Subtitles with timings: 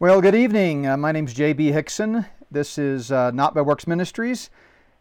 [0.00, 0.86] Well, good evening.
[0.86, 1.72] Uh, my name is J.B.
[1.72, 2.24] Hixson.
[2.52, 4.48] This is uh, Not by Works Ministries,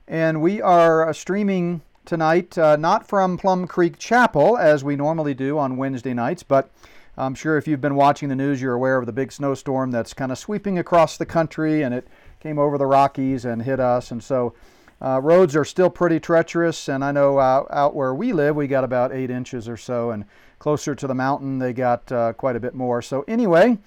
[0.07, 5.35] and we are uh, streaming tonight uh, not from Plum Creek Chapel as we normally
[5.35, 6.71] do on Wednesday nights, but
[7.15, 10.15] I'm sure if you've been watching the news, you're aware of the big snowstorm that's
[10.15, 12.07] kind of sweeping across the country, and it
[12.39, 14.55] came over the Rockies and hit us, and so.
[14.99, 18.83] Uh, roads are still pretty treacherous, and I know out, where we live, we got
[18.83, 20.25] about eight inches or so, and
[20.57, 23.03] closer to the mountain, they got uh, quite a bit more.
[23.03, 23.77] So, anyway,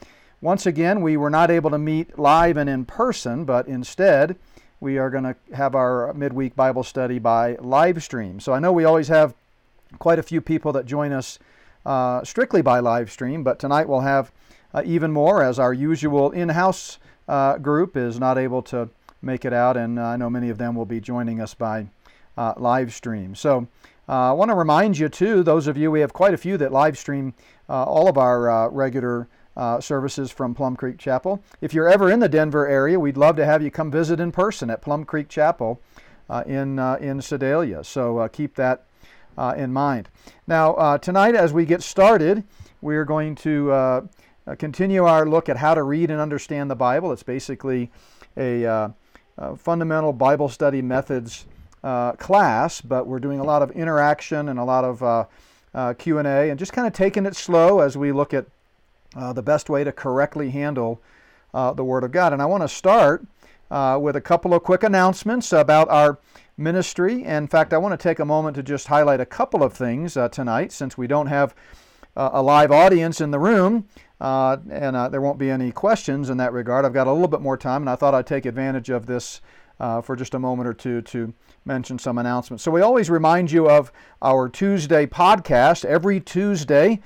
[0.41, 4.37] once again, we were not able to meet live and in person, but instead,
[4.81, 8.41] we are going to have our midweek Bible study by live stream.
[8.41, 9.35] So I know we always have
[9.99, 11.39] quite a few people that join us
[11.85, 14.33] uh, strictly by live stream, but tonight we'll have
[14.73, 18.89] uh, even more as our usual in house uh, group is not able to
[19.21, 21.87] make it out, and I know many of them will be joining us by
[22.39, 23.35] uh, live stream.
[23.35, 23.69] So
[24.09, 26.57] uh, I want to remind you, too, those of you, we have quite a few
[26.57, 27.35] that live stream
[27.69, 29.29] uh, all of our regular
[29.61, 31.45] uh, services from Plum Creek Chapel.
[31.61, 34.33] If you're ever in the Denver area, we'd love to have you come visit in
[34.33, 35.83] person at Plum Creek Chapel
[36.31, 37.85] uh, in, uh, in Sedalia.
[37.85, 38.87] So uh, keep that
[39.37, 40.09] uh, in mind.
[40.47, 42.43] Now, uh, tonight, as we get started,
[42.81, 44.09] we're going to
[44.59, 47.13] continue our look at how to read and understand the Bible.
[47.13, 47.91] It's basically
[48.39, 48.95] a, a
[49.59, 51.45] fundamental Bible study methods
[51.83, 56.73] class, but we're doing a lot of interaction and a lot of Q&A and just
[56.73, 58.47] kind of taking it slow as we look at
[59.17, 61.01] uh, the best way to correctly handle
[61.53, 62.33] uh, the Word of God.
[62.33, 63.27] And I want to start
[63.71, 66.19] uh, with a couple of quick announcements about our
[66.57, 67.25] ministry.
[67.25, 70.17] In fact, I want to take a moment to just highlight a couple of things
[70.17, 71.55] uh, tonight since we don't have
[72.17, 73.87] uh, a live audience in the room.
[74.21, 76.85] Uh, and there won't be any questions in that regard.
[76.85, 79.41] I've got a little bit more time, and I thought I'd take advantage of this
[79.79, 81.33] for just a moment or two to
[81.65, 82.63] mention some announcements.
[82.63, 87.01] So, we always remind you of our Tuesday podcast every Tuesday.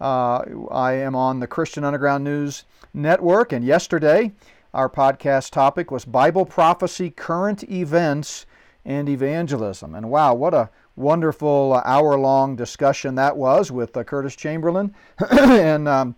[0.00, 4.32] Uh, I am on the Christian Underground News Network, and yesterday
[4.72, 8.46] our podcast topic was Bible prophecy, current events,
[8.84, 9.96] and evangelism.
[9.96, 14.94] And wow, what a wonderful hour long discussion that was with uh, Curtis Chamberlain.
[15.30, 16.14] and um,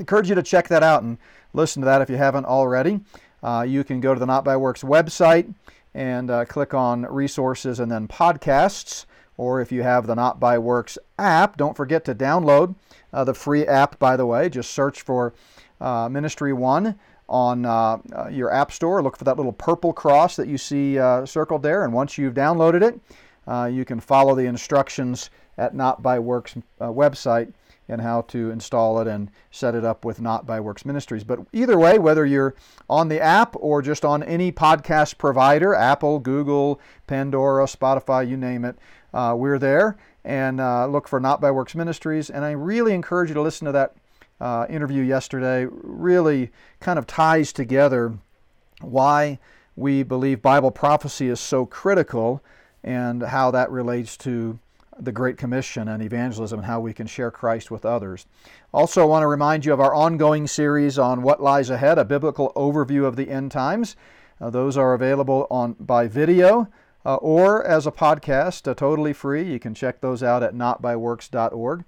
[0.00, 1.16] encourage you to check that out and
[1.52, 3.00] listen to that if you haven't already.
[3.42, 5.52] Uh, you can go to the Not by Works website
[5.94, 9.06] and uh, click on resources and then podcasts.
[9.40, 12.74] Or if you have the Not by Works app, don't forget to download
[13.10, 14.50] uh, the free app, by the way.
[14.50, 15.32] Just search for
[15.80, 19.02] uh, Ministry One on uh, uh, your app store.
[19.02, 21.84] Look for that little purple cross that you see uh, circled there.
[21.84, 23.00] And once you've downloaded it,
[23.46, 27.54] uh, you can follow the instructions at Not by Works website
[27.88, 31.24] and how to install it and set it up with Not by Works Ministries.
[31.24, 32.54] But either way, whether you're
[32.88, 38.64] on the app or just on any podcast provider, Apple, Google, Pandora, Spotify, you name
[38.64, 38.76] it,
[39.12, 42.30] uh, we're there and uh, look for Not by Works Ministries.
[42.30, 43.94] And I really encourage you to listen to that
[44.40, 45.66] uh, interview yesterday.
[45.70, 46.50] Really
[46.80, 48.18] kind of ties together
[48.80, 49.38] why
[49.76, 52.42] we believe Bible prophecy is so critical
[52.82, 54.58] and how that relates to
[54.98, 58.26] the Great Commission and evangelism and how we can share Christ with others.
[58.72, 62.04] Also, I want to remind you of our ongoing series on what lies ahead, a
[62.04, 63.96] biblical overview of the end times.
[64.40, 66.68] Uh, those are available on by video
[67.04, 69.42] uh, or as a podcast, uh, totally free.
[69.42, 71.84] You can check those out at notbyworks.org.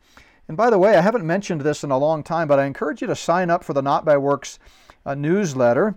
[0.49, 3.01] And by the way, I haven't mentioned this in a long time, but I encourage
[3.01, 4.59] you to sign up for the Not by Works
[5.07, 5.97] uh, newsletter.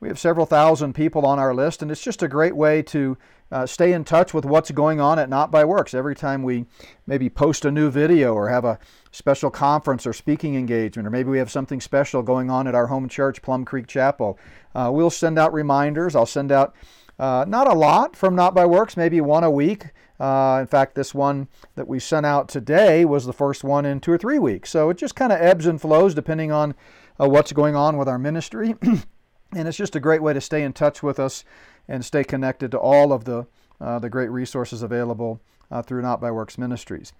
[0.00, 3.16] We have several thousand people on our list, and it's just a great way to
[3.50, 5.94] uh, stay in touch with what's going on at Not by Works.
[5.94, 6.66] Every time we
[7.06, 8.78] maybe post a new video or have a
[9.12, 12.88] special conference or speaking engagement, or maybe we have something special going on at our
[12.88, 14.38] home church, Plum Creek Chapel,
[14.74, 16.16] uh, we'll send out reminders.
[16.16, 16.74] I'll send out
[17.18, 19.86] uh, not a lot from Not by Works, maybe one a week.
[20.18, 24.00] Uh, in fact, this one that we sent out today was the first one in
[24.00, 24.70] two or three weeks.
[24.70, 26.74] So it just kind of ebbs and flows depending on
[27.20, 28.74] uh, what's going on with our ministry.
[28.82, 31.44] and it's just a great way to stay in touch with us
[31.88, 33.46] and stay connected to all of the,
[33.80, 37.12] uh, the great resources available uh, through Not by Works Ministries.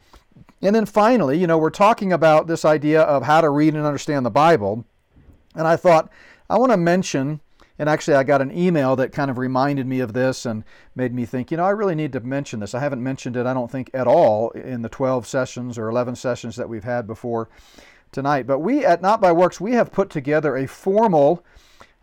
[0.62, 3.84] And then finally, you know, we're talking about this idea of how to read and
[3.84, 4.84] understand the Bible.
[5.54, 6.10] And I thought
[6.48, 7.40] I want to mention
[7.78, 10.62] and actually, I got an email that kind of reminded me of this and
[10.94, 12.74] made me think, you know, I really need to mention this.
[12.74, 16.14] I haven't mentioned it, I don't think, at all in the 12 sessions or 11
[16.14, 17.48] sessions that we've had before
[18.12, 18.46] tonight.
[18.46, 21.44] But we at Not by Works, we have put together a formal,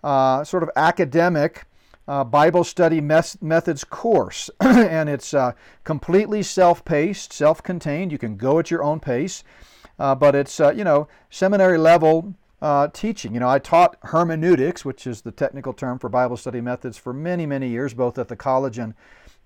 [0.04, 1.66] uh, sort of academic
[2.06, 4.50] uh, Bible study methods course.
[4.60, 5.54] and it's uh,
[5.86, 8.12] completely self paced, self contained.
[8.12, 9.46] You can go at your own pace.
[9.98, 13.34] Uh, but it's, uh, you know, seminary level uh, teaching.
[13.34, 17.14] You know, I taught hermeneutics, which is the technical term for Bible study methods, for
[17.14, 18.94] many, many years, both at the college and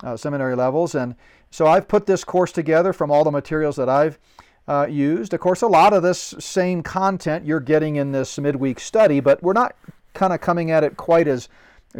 [0.04, 0.96] uh, seminary levels.
[0.96, 1.16] And
[1.50, 4.20] so I've put this course together from all the materials that I've
[4.68, 5.34] uh, used.
[5.34, 9.42] Of course, a lot of this same content you're getting in this midweek study, but
[9.42, 9.76] we're not
[10.14, 11.50] kind of coming at it quite as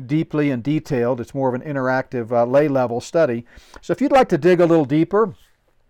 [0.06, 1.22] deeply and detailed.
[1.22, 3.46] It's more of an interactive uh, lay level study.
[3.82, 5.36] So if you'd like to dig a little deeper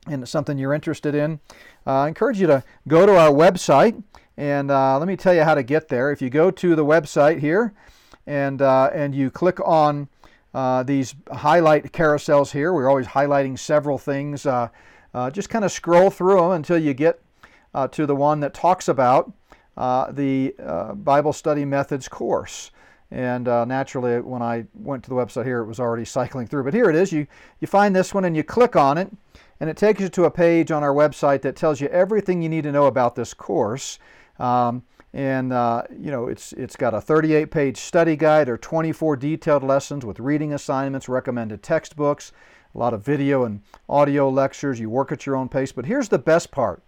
[0.08, 1.40] into something you're interested in,
[1.88, 4.04] uh, I encourage you to go to our website.
[4.38, 6.12] And uh, let me tell you how to get there.
[6.12, 7.74] If you go to the website here
[8.28, 10.10] and, uh, and you click on
[10.54, 14.46] uh, these highlight carousels here, we're always highlighting several things.
[14.46, 14.70] Uh,
[15.32, 17.22] just kind of scroll through them until you get
[17.92, 19.32] to the one that talks about
[19.76, 22.72] the Bible Study Methods course.
[23.12, 26.64] And uh, naturally, when I went to the website here, it was already cycling through.
[26.64, 27.12] But here it is.
[27.12, 27.28] You,
[27.60, 29.10] you find this one and you click on it,
[29.60, 32.50] and it takes you to a page on our website that tells you everything you
[32.50, 34.00] need to know about this course.
[34.40, 34.84] Um,
[35.14, 40.06] and uh, you know it's it's got a 38-page study guide or 24 detailed lessons
[40.06, 42.34] with reading assignments, recommended textbooks,
[42.74, 44.80] a lot of video and audio lectures.
[44.80, 45.72] You work at your own pace.
[45.72, 46.84] But here's the best part: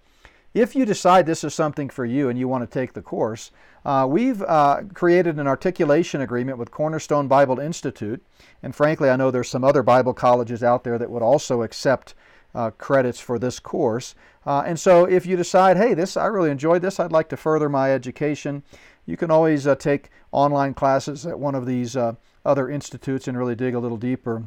[0.54, 3.52] if you decide this is something for you and you want to take the course,
[3.86, 8.22] uh, we've uh, created an articulation agreement with Cornerstone Bible Institute.
[8.62, 12.14] And frankly, I know there's some other Bible colleges out there that would also accept
[12.56, 14.16] uh, credits for this course.
[14.46, 17.38] Uh, and so if you decide, hey, this I really enjoyed this, I'd like to
[17.38, 18.64] further my education,
[19.06, 22.14] you can always uh, take online classes at one of these uh,
[22.46, 24.44] other institutes and really dig a little deeper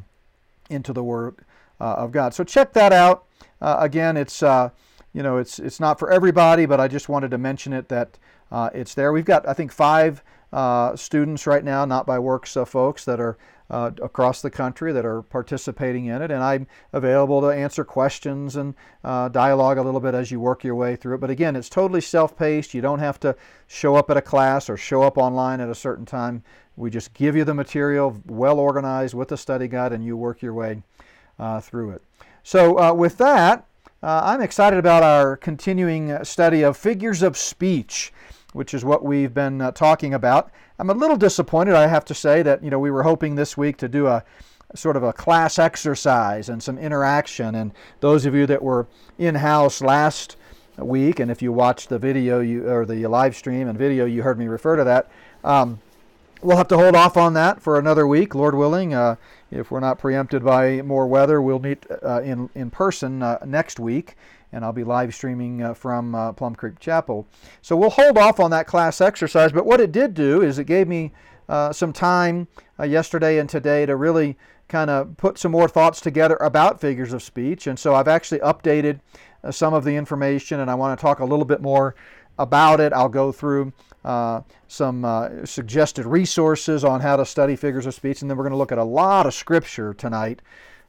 [0.69, 1.35] into the Word
[1.79, 2.33] of God.
[2.33, 3.25] So check that out.
[3.59, 7.73] again, it's you know it's it's not for everybody, but I just wanted to mention
[7.73, 8.17] it that
[8.51, 9.13] uh, it's there.
[9.13, 13.19] We've got, I think, five uh, students right now, not by works uh, folks, that
[13.19, 13.37] are
[13.71, 16.29] uh, across the country that are participating in it.
[16.29, 20.65] And I'm available to answer questions and uh, dialogue a little bit as you work
[20.65, 21.21] your way through it.
[21.21, 22.73] But again, it's totally self paced.
[22.73, 23.35] You don't have to
[23.67, 26.43] show up at a class or show up online at a certain time.
[26.75, 30.41] We just give you the material, well organized with the study guide, and you work
[30.41, 30.83] your way
[31.39, 32.03] uh, through it.
[32.43, 33.65] So, with that,
[34.03, 38.11] I'm excited about our continuing study of figures of speech
[38.53, 40.51] which is what we've been uh, talking about.
[40.79, 43.57] I'm a little disappointed, I have to say, that you know we were hoping this
[43.57, 44.23] week to do a
[44.75, 47.55] sort of a class exercise and some interaction.
[47.55, 48.87] And those of you that were
[49.17, 50.37] in house last
[50.77, 54.23] week, and if you watched the video you, or the live stream and video, you
[54.23, 55.09] heard me refer to that.
[55.43, 55.79] Um,
[56.41, 58.93] we'll have to hold off on that for another week, Lord willing.
[58.93, 59.15] Uh,
[59.51, 63.79] if we're not preempted by more weather, we'll meet uh, in in person uh, next
[63.79, 64.15] week
[64.51, 67.27] and I'll be live streaming uh, from uh, Plum Creek Chapel.
[67.61, 70.65] So we'll hold off on that class exercise, but what it did do is it
[70.65, 71.11] gave me
[71.49, 72.47] uh, some time
[72.79, 74.37] uh, yesterday and today to really
[74.67, 77.67] kind of put some more thoughts together about figures of speech.
[77.67, 79.01] And so I've actually updated
[79.43, 81.95] uh, some of the information, and I want to talk a little bit more
[82.39, 82.93] about it.
[82.93, 83.73] I'll go through
[84.05, 88.45] uh, some uh, suggested resources on how to study figures of speech, and then we're
[88.45, 90.41] going to look at a lot of scripture tonight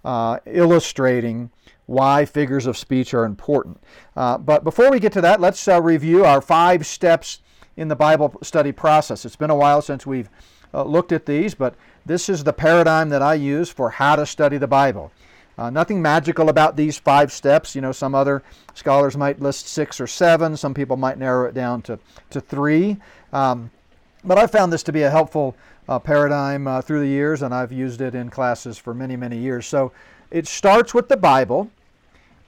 [0.05, 1.51] uh, illustrating
[1.93, 3.79] why figures of speech are important.
[4.17, 7.41] Uh, but before we get to that, let's uh, review our five steps
[7.77, 9.25] in the Bible study process.
[9.25, 10.31] It's been a while since we've
[10.73, 11.75] uh, looked at these, but
[12.07, 15.13] this is the paradigm that I use for how to study the Bible.
[15.59, 17.75] Uh, nothing magical about these five steps.
[17.75, 18.43] You know, some other
[18.73, 20.57] scholars might list six or seven.
[20.57, 21.99] Some people might narrow it down to,
[22.31, 22.97] to three.
[23.35, 23.71] Um,
[24.25, 25.55] but I found this to be a helpful
[25.89, 29.37] uh, paradigm uh, through the years, and I've used it in classes for many, many
[29.37, 29.67] years.
[29.67, 29.93] So
[30.31, 31.71] it starts with the Bible,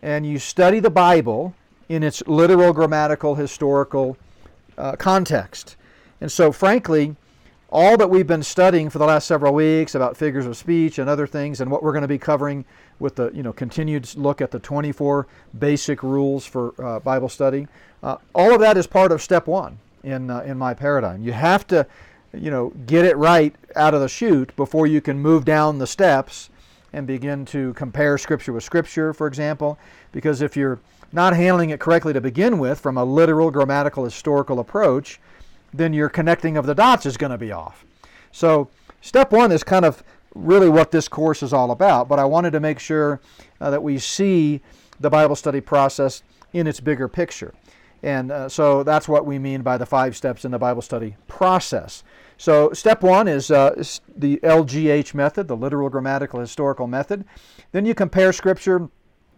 [0.05, 1.55] and you study the Bible
[1.89, 4.19] in its literal, grammatical, historical
[4.77, 5.77] uh, context.
[6.21, 7.17] And so, frankly,
[7.71, 11.09] all that we've been studying for the last several weeks about figures of speech and
[11.09, 12.67] other things, and what we're going to be covering
[13.01, 15.27] with the you know continued look at the 24
[15.59, 17.67] basic rules for uh, Bible study,
[18.03, 21.23] uh, all of that is part of step one in uh, in my paradigm.
[21.23, 21.87] You have to
[22.39, 25.87] you know, get it right out of the chute before you can move down the
[25.87, 26.51] steps
[26.95, 29.79] and begin to compare Scripture with Scripture, for example.
[30.13, 30.79] Because if you're
[31.13, 35.21] not handling it correctly to begin with from a literal, grammatical, historical approach,
[35.73, 37.85] then your connecting of the dots is going to be off.
[38.33, 38.69] So,
[39.01, 40.03] step one is kind of
[40.35, 43.21] really what this course is all about, but I wanted to make sure
[43.61, 44.61] uh, that we see
[45.01, 46.23] the Bible study process
[46.53, 47.55] in its bigger picture.
[48.05, 51.17] And uh, so that's what we mean by the five steps in the Bible study
[51.27, 52.05] process.
[52.37, 53.83] So step one is uh,
[54.15, 57.25] the LGH method, the literal grammatical historical method.
[57.73, 58.91] Then you compare Scripture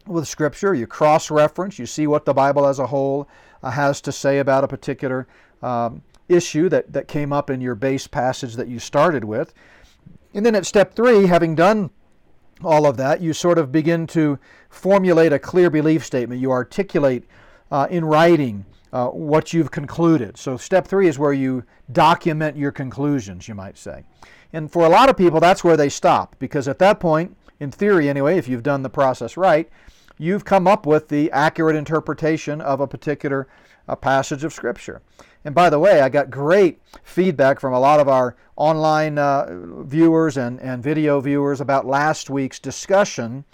[0.04, 0.74] with Scripture.
[0.74, 1.78] You cross-reference.
[1.78, 3.28] You see what the Bible as a whole
[3.62, 5.28] uh, has to say about a particular
[5.62, 9.54] um, issue that, that came up in your base passage that you started with.
[10.34, 11.90] And then at step three, having done
[12.64, 16.40] all of that, you sort of begin to formulate a clear belief statement.
[16.40, 17.22] You articulate
[17.70, 20.36] uh, in writing uh, what you've concluded.
[20.36, 24.04] So, step three is where you document your conclusions, you might say.
[24.52, 27.70] And for a lot of people, that's where they stop because at that point, in
[27.70, 29.68] theory anyway, if you've done the process right,
[30.18, 33.48] you've come up with the accurate interpretation of a particular
[33.88, 35.02] a passage of Scripture.
[35.44, 39.46] And by the way, I got great feedback from a lot of our online uh,
[39.84, 43.44] viewers and, and video viewers about last week's discussion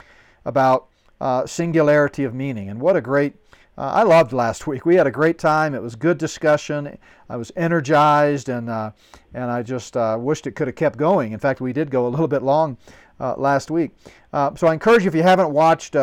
[0.44, 0.88] about
[1.20, 2.70] uh, singularity of meaning.
[2.70, 3.34] And what a great,
[3.78, 4.84] uh, I loved last week.
[4.84, 5.74] We had a great time.
[5.74, 6.98] It was good discussion.
[7.28, 8.92] I was energized and, uh,
[9.32, 11.32] and I just uh, wished it could have kept going.
[11.32, 12.76] In fact, we did go a little bit long
[13.18, 13.92] uh, last week.
[14.32, 15.96] so I encourage you, if you haven't watched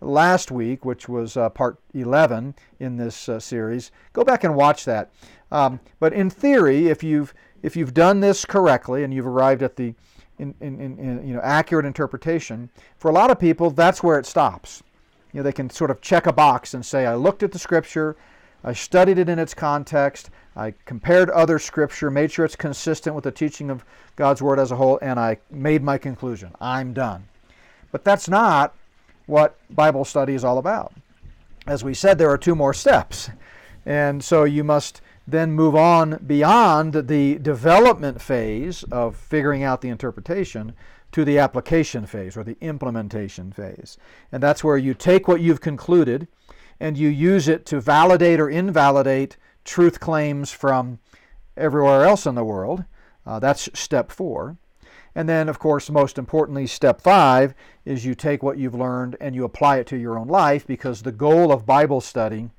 [0.00, 5.10] last week, which was part 11 in this series, go back and watch that.
[5.52, 9.76] Um, but in theory, if you've if you've done this correctly and you've arrived at
[9.76, 9.94] the
[10.38, 14.24] in, in, in, you know, accurate interpretation, for a lot of people, that's where it
[14.24, 14.82] stops.
[15.32, 17.58] You know, they can sort of check a box and say, I looked at the
[17.58, 18.16] scripture,
[18.64, 23.24] I studied it in its context, I compared other scripture, made sure it's consistent with
[23.24, 23.84] the teaching of
[24.16, 26.52] God's Word as a whole, and I made my conclusion.
[26.60, 27.28] I'm done.
[27.92, 28.74] But that's not
[29.26, 30.92] what Bible study is all about.
[31.66, 33.30] As we said, there are two more steps.
[33.86, 39.88] And so you must then move on beyond the development phase of figuring out the
[39.88, 40.74] interpretation
[41.12, 43.98] to the application phase or the implementation phase.
[44.30, 46.28] And that's where you take what you've concluded
[46.78, 50.98] and you use it to validate or invalidate truth claims from
[51.56, 52.84] everywhere else in the world.
[53.26, 54.56] Uh, that's step four.
[55.14, 59.34] And then, of course, most importantly, step five is you take what you've learned and
[59.34, 62.50] you apply it to your own life because the goal of Bible study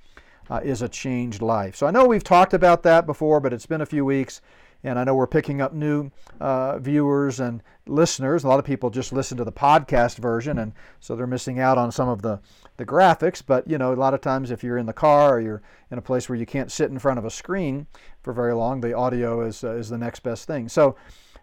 [0.49, 1.75] uh, is a changed life.
[1.77, 4.41] So I know we've talked about that before, but it's been a few weeks,
[4.83, 8.43] and I know we're picking up new uh, viewers and listeners.
[8.43, 11.77] A lot of people just listen to the podcast version, and so they're missing out
[11.77, 12.39] on some of the,
[12.77, 13.43] the graphics.
[13.45, 15.61] But you know, a lot of times if you're in the car or you're
[15.91, 17.87] in a place where you can't sit in front of a screen
[18.21, 20.69] for very long, the audio is uh, is the next best thing.
[20.69, 20.95] So.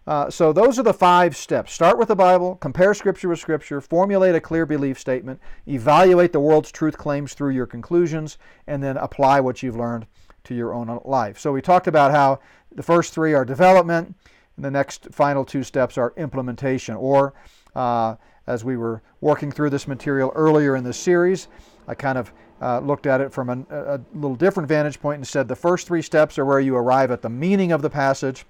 [0.07, 1.71] Uh, so those are the five steps.
[1.71, 6.39] Start with the Bible, compare Scripture with Scripture, formulate a clear belief statement, evaluate the
[6.39, 10.07] world's truth claims through your conclusions, and then apply what you've learned
[10.49, 11.39] to your own life.
[11.39, 12.39] So we talked about how
[12.75, 14.15] the first three are development,
[14.55, 16.95] and the next final two steps are implementation.
[16.95, 17.33] Or,
[17.75, 18.15] uh,
[18.47, 21.47] as we were working through this material earlier in this series,
[21.87, 25.27] I kind of uh, looked at it from a, a little different vantage point and
[25.27, 28.45] said the first three steps are where you arrive at the meaning of the passage.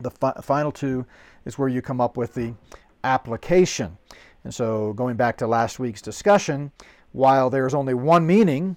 [0.00, 1.04] The fi- final two
[1.44, 2.54] is where you come up with the
[3.02, 3.98] application.
[4.44, 6.70] And so, going back to last week's discussion,
[7.12, 8.76] while there's only one meaning,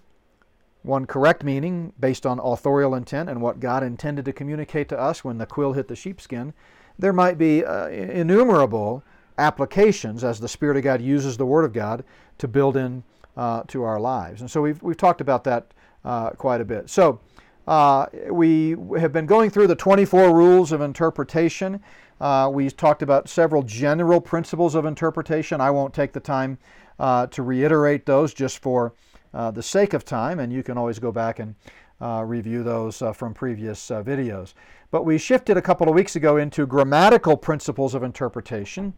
[0.83, 5.23] one correct meaning based on authorial intent and what God intended to communicate to us
[5.23, 6.53] when the quill hit the sheepskin,
[6.97, 9.03] there might be uh, innumerable
[9.37, 12.03] applications as the Spirit of God uses the Word of God
[12.37, 13.03] to build in
[13.35, 14.41] uh, to our lives.
[14.41, 16.89] And so we've, we've talked about that uh, quite a bit.
[16.89, 17.19] So
[17.67, 21.81] uh, we have been going through the 24 rules of interpretation.
[22.19, 25.61] Uh, we talked about several general principles of interpretation.
[25.61, 26.57] I won't take the time
[26.97, 28.93] uh, to reiterate those just for
[29.37, 31.55] uh, the sake of time, and you can always go back and
[32.01, 34.53] uh, review those uh, from previous videos.
[34.91, 38.93] But we shifted a couple of weeks ago into grammatical principles of interpretation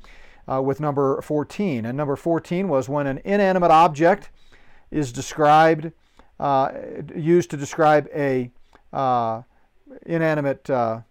[0.47, 1.85] with number 14.
[1.85, 4.31] And number 14 was when an inanimate object
[4.89, 5.91] is described,
[7.15, 8.49] used to describe a
[8.93, 9.43] uh,
[10.05, 11.01] inanimate uh,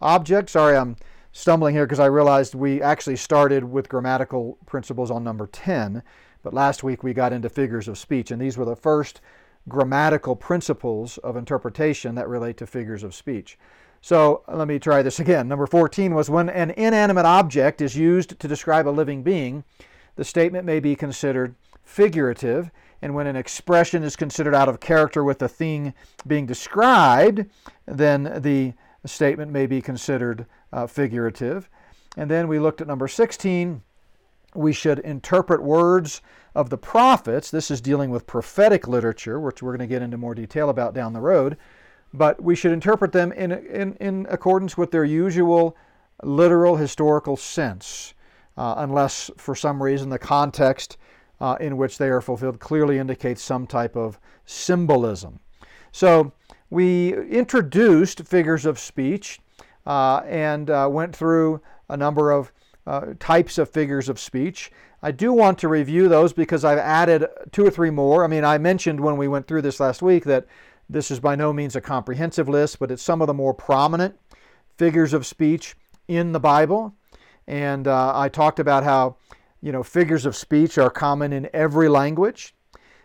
[0.00, 0.50] object.
[0.50, 0.96] Sorry, I'm
[1.32, 6.02] stumbling here because I realized we actually started with grammatical principles on number 10,
[6.42, 9.20] but last week we got into figures of speech, and these were the first
[9.68, 13.58] grammatical principles of interpretation that relate to figures of speech.
[14.00, 15.48] So let me try this again.
[15.48, 19.64] Number 14 was when an inanimate object is used to describe a living being,
[20.16, 21.54] the statement may be considered
[21.84, 22.70] figurative
[23.02, 25.94] and when an expression is considered out of character with the thing
[26.26, 27.46] being described,
[27.86, 28.74] then the
[29.06, 31.68] statement may be considered uh, figurative.
[32.16, 33.82] And then we looked at number 16.
[34.54, 36.22] We should interpret words
[36.54, 37.50] of the prophets.
[37.50, 40.94] This is dealing with prophetic literature, which we're going to get into more detail about
[40.94, 41.56] down the road.
[42.12, 45.76] But we should interpret them in, in, in accordance with their usual
[46.22, 48.14] literal historical sense,
[48.56, 50.96] uh, unless for some reason the context
[51.40, 55.40] uh, in which they are fulfilled clearly indicates some type of symbolism.
[55.92, 56.32] So
[56.68, 59.40] we introduced figures of speech
[59.86, 62.52] uh, and uh, went through a number of
[62.90, 64.72] uh, types of figures of speech.
[65.00, 68.24] I do want to review those because I've added two or three more.
[68.24, 70.46] I mean, I mentioned when we went through this last week that
[70.88, 74.18] this is by no means a comprehensive list, but it's some of the more prominent
[74.76, 75.76] figures of speech
[76.08, 76.96] in the Bible.
[77.46, 79.16] And uh, I talked about how
[79.62, 82.54] you know, figures of speech are common in every language,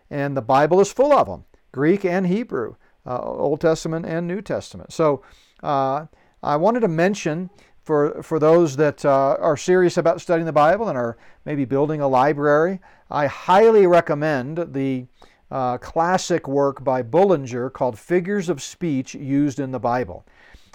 [0.10, 2.76] and the Bible is full of them Greek and Hebrew,
[3.06, 4.92] uh, Old Testament and New Testament.
[4.94, 5.22] So
[5.62, 6.06] uh,
[6.42, 7.50] I wanted to mention
[7.86, 12.02] for, for those that uh, are serious about studying the Bible and are maybe building
[12.02, 12.80] a library,
[13.12, 15.06] I highly recommend the
[15.52, 20.26] uh, classic work by Bullinger called Figures of Speech Used in the Bible.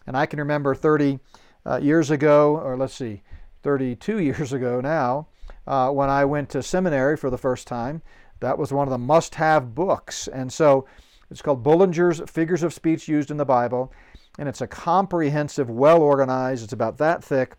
[0.06, 1.18] And I can remember 30
[1.66, 3.22] uh, years ago, or let's see,
[3.64, 5.26] 32 years ago now,
[5.66, 8.02] uh, when I went to seminary for the first time.
[8.38, 10.28] That was one of the must have books.
[10.28, 10.86] And so
[11.28, 13.92] it's called Bullinger's Figures of Speech Used in the Bible.
[14.38, 17.56] And it's a comprehensive, well organized, it's about that thick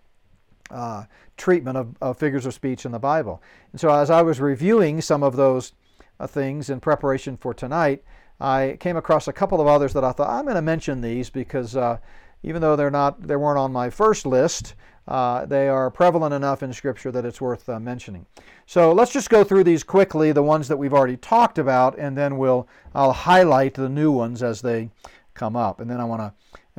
[0.72, 1.06] uh,
[1.38, 3.42] treatment of, of, figures of speech in the Bible.
[3.72, 5.74] And so as I was reviewing some of those
[6.20, 8.04] uh, things in preparation for tonight,
[8.40, 11.30] I came across a couple of others that I thought I'm going to mention these
[11.30, 11.98] because uh,
[12.44, 14.75] even though they're not, they weren't on my first list,
[15.08, 18.25] uh, they are prevalent enough in Scripture that it's worth uh, mentioning.
[18.66, 22.18] So let's just go through these quickly, the ones that we've already talked about, and
[22.18, 24.90] then we'll I'll highlight the new ones as they
[25.34, 26.34] come up, and then I want to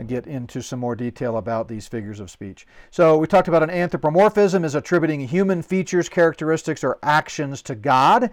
[0.08, 2.66] get into some more detail about these figures of speech.
[2.90, 8.30] So we talked about an anthropomorphism is attributing human features, characteristics, or actions to God.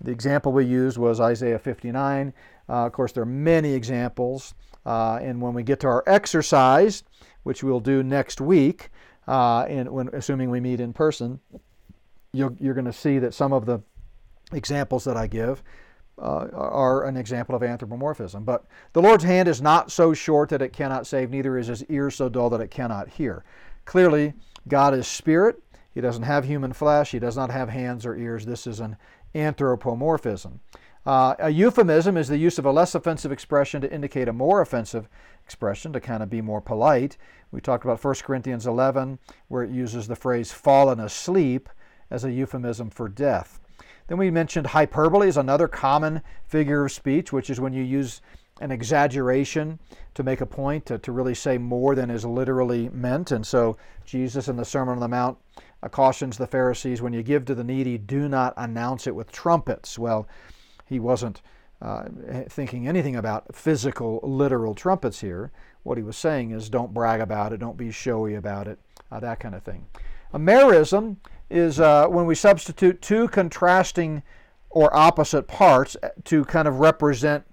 [0.00, 2.34] The example we used was Isaiah 59.
[2.68, 4.54] Uh, of course, there are many examples.
[4.84, 7.02] Uh, and when we get to our exercise,
[7.44, 8.90] which we'll do next week,
[9.26, 11.40] uh, and when, assuming we meet in person,
[12.32, 13.80] you're, you're going to see that some of the
[14.52, 15.62] examples that I give
[16.18, 18.44] uh, are an example of anthropomorphism.
[18.44, 21.84] But the Lord's hand is not so short that it cannot save, neither is his
[21.84, 23.44] ear so dull that it cannot hear.
[23.84, 24.34] Clearly,
[24.68, 25.62] God is spirit.
[25.92, 27.12] He doesn't have human flesh.
[27.12, 28.44] He does not have hands or ears.
[28.44, 28.96] This is an
[29.34, 30.60] anthropomorphism.
[31.06, 34.60] Uh, a euphemism is the use of a less offensive expression to indicate a more
[34.60, 35.08] offensive
[35.44, 37.16] expression, to kind of be more polite.
[37.52, 41.68] We talked about 1 Corinthians 11, where it uses the phrase fallen asleep
[42.10, 43.60] as a euphemism for death.
[44.08, 48.20] Then we mentioned hyperbole is another common figure of speech, which is when you use
[48.60, 49.78] an exaggeration
[50.14, 53.30] to make a point, to, to really say more than is literally meant.
[53.30, 55.36] And so Jesus in the Sermon on the Mount
[55.82, 59.30] uh, cautions the Pharisees when you give to the needy, do not announce it with
[59.30, 59.98] trumpets.
[59.98, 60.26] Well,
[60.86, 61.42] he wasn't
[61.82, 62.04] uh,
[62.48, 65.52] thinking anything about physical, literal trumpets here.
[65.82, 68.78] What he was saying is don't brag about it, don't be showy about it,
[69.12, 69.86] uh, that kind of thing.
[70.32, 71.16] A merism
[71.50, 74.22] is uh, when we substitute two contrasting
[74.70, 77.44] or opposite parts uh, to kind of represent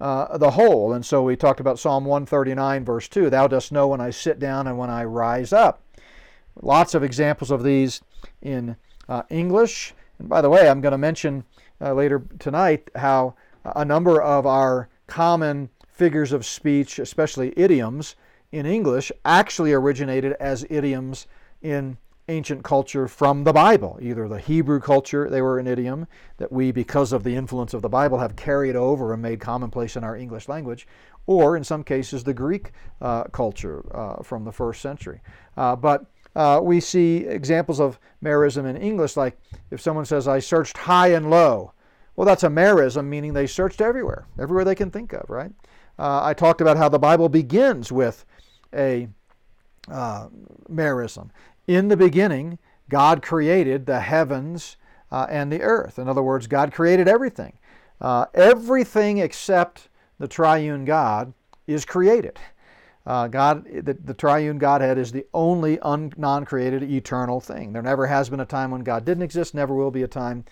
[0.00, 0.92] uh, the whole.
[0.92, 4.38] And so we talked about Psalm 139, verse 2 Thou dost know when I sit
[4.38, 5.82] down and when I rise up.
[6.62, 8.00] Lots of examples of these
[8.42, 8.76] in
[9.08, 9.94] uh, English.
[10.18, 11.44] And by the way, I'm going to mention
[11.80, 18.16] uh, later tonight how a number of our common figures of speech, especially idioms
[18.52, 21.26] in English, actually originated as idioms
[21.62, 21.96] in
[22.28, 23.98] ancient culture from the Bible.
[24.00, 26.06] Either the Hebrew culture, they were an idiom
[26.36, 29.96] that we, because of the influence of the Bible, have carried over and made commonplace
[29.96, 30.86] in our English language,
[31.26, 35.20] or in some cases the Greek uh, culture uh, from the first century.
[35.56, 36.06] Uh, but
[36.36, 39.36] uh, we see examples of merism in English, like
[39.70, 41.72] if someone says, I searched high and low.
[42.16, 45.50] Well, that's a merism, meaning they searched everywhere, everywhere they can think of, right?
[45.98, 48.24] Uh, I talked about how the Bible begins with
[48.74, 49.08] a
[49.90, 50.28] uh,
[50.70, 51.30] merism.
[51.70, 54.76] In the beginning, God created the heavens
[55.12, 56.00] uh, and the earth.
[56.00, 57.58] In other words, God created everything.
[58.00, 61.32] Uh, everything except the triune God
[61.68, 62.40] is created.
[63.06, 67.72] Uh, God, the, the, triune Godhead is the only un, non-created eternal thing.
[67.72, 69.54] There never has been a time when God didn't exist.
[69.54, 70.46] Never will be a time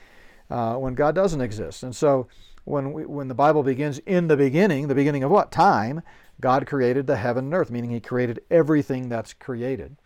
[0.51, 1.83] uh, when God doesn't exist.
[1.83, 2.29] And so,
[2.63, 6.01] when we, when the Bible begins in the beginning, the beginning of what time?
[6.41, 9.97] God created the heaven and earth, meaning He created everything that's created.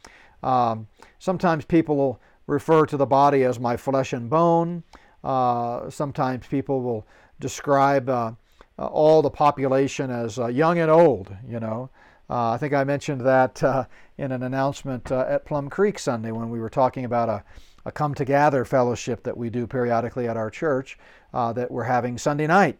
[0.42, 4.82] Um, sometimes people will refer to the body as my flesh and bone.
[5.22, 7.06] Uh, sometimes people will
[7.40, 8.32] describe uh,
[8.78, 11.90] uh, all the population as uh, young and old, you know.
[12.28, 13.84] Uh, I think I mentioned that uh,
[14.16, 17.44] in an announcement at Plum Creek Sunday when we were talking about a,
[17.84, 20.98] a come together fellowship that we do periodically at our church
[21.32, 22.78] that we're having Sunday night.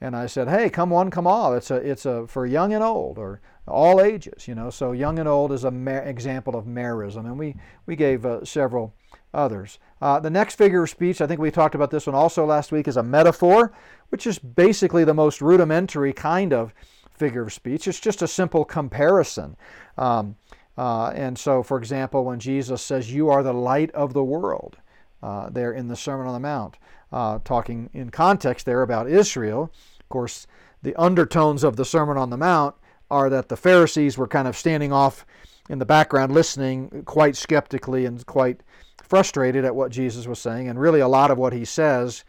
[0.00, 1.54] And I said, "Hey, come one, come all.
[1.54, 4.70] It's a, it's a for young and old, or all ages, you know.
[4.70, 8.94] So young and old is an example of merism, and we we gave uh, several
[9.34, 9.78] others.
[10.00, 12.72] Uh, the next figure of speech, I think we talked about this one also last
[12.72, 13.72] week, is a metaphor,
[14.08, 16.72] which is basically the most rudimentary kind of
[17.10, 17.88] figure of speech.
[17.88, 19.56] It's just a simple comparison.
[19.98, 20.36] Um,
[20.76, 24.76] uh, and so, for example, when Jesus says, "You are the light of the world,"
[25.22, 26.76] uh, there in the Sermon on the Mount
[27.12, 29.72] uh, talking in context there about Israel.
[30.00, 30.46] Of course,
[30.82, 32.74] the undertones of the Sermon on the Mount
[33.10, 35.24] are that the Pharisees were kind of standing off
[35.68, 38.62] in the background listening quite skeptically and quite
[39.02, 40.68] frustrated at what Jesus was saying.
[40.68, 42.24] And really, a lot of what he says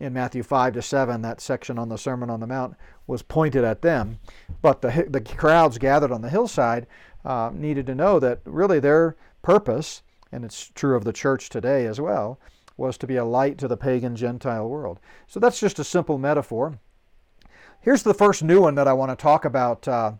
[0.00, 2.74] in Matthew 5 to 7, that section on the Sermon on the Mount
[3.06, 4.18] was pointed at them.
[4.62, 6.86] But the, the crowds gathered on the hillside
[7.24, 11.86] uh, needed to know that really their purpose, and it's true of the church today
[11.86, 12.40] as well,
[12.76, 14.98] was to be a light to the pagan Gentile world.
[15.26, 16.78] So that's just a simple metaphor.
[17.80, 20.12] Here's the first new one that I want to talk about uh,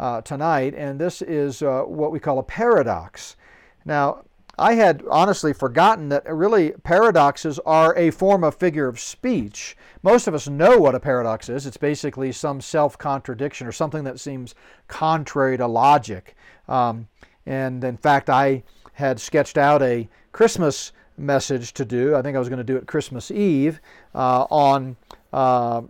[0.00, 3.36] uh, tonight, and this is uh, what we call a paradox.
[3.84, 4.24] Now,
[4.58, 9.76] I had honestly forgotten that really paradoxes are a form of figure of speech.
[10.02, 11.66] Most of us know what a paradox is.
[11.66, 14.54] It's basically some self contradiction or something that seems
[14.88, 16.34] contrary to logic.
[16.66, 17.08] Um,
[17.44, 18.62] and in fact, I
[18.94, 22.16] had sketched out a Christmas message to do.
[22.16, 23.80] I think I was going to do it Christmas Eve
[24.14, 24.96] uh, on
[25.32, 25.82] uh,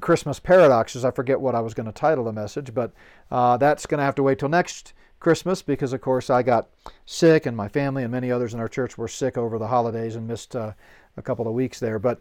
[0.00, 1.04] Christmas paradoxes.
[1.04, 2.92] I forget what I was going to title the message, but
[3.30, 6.68] uh, that's going to have to wait till next Christmas because, of course, I got
[7.04, 10.16] sick and my family and many others in our church were sick over the holidays
[10.16, 10.72] and missed uh,
[11.16, 11.98] a couple of weeks there.
[11.98, 12.20] But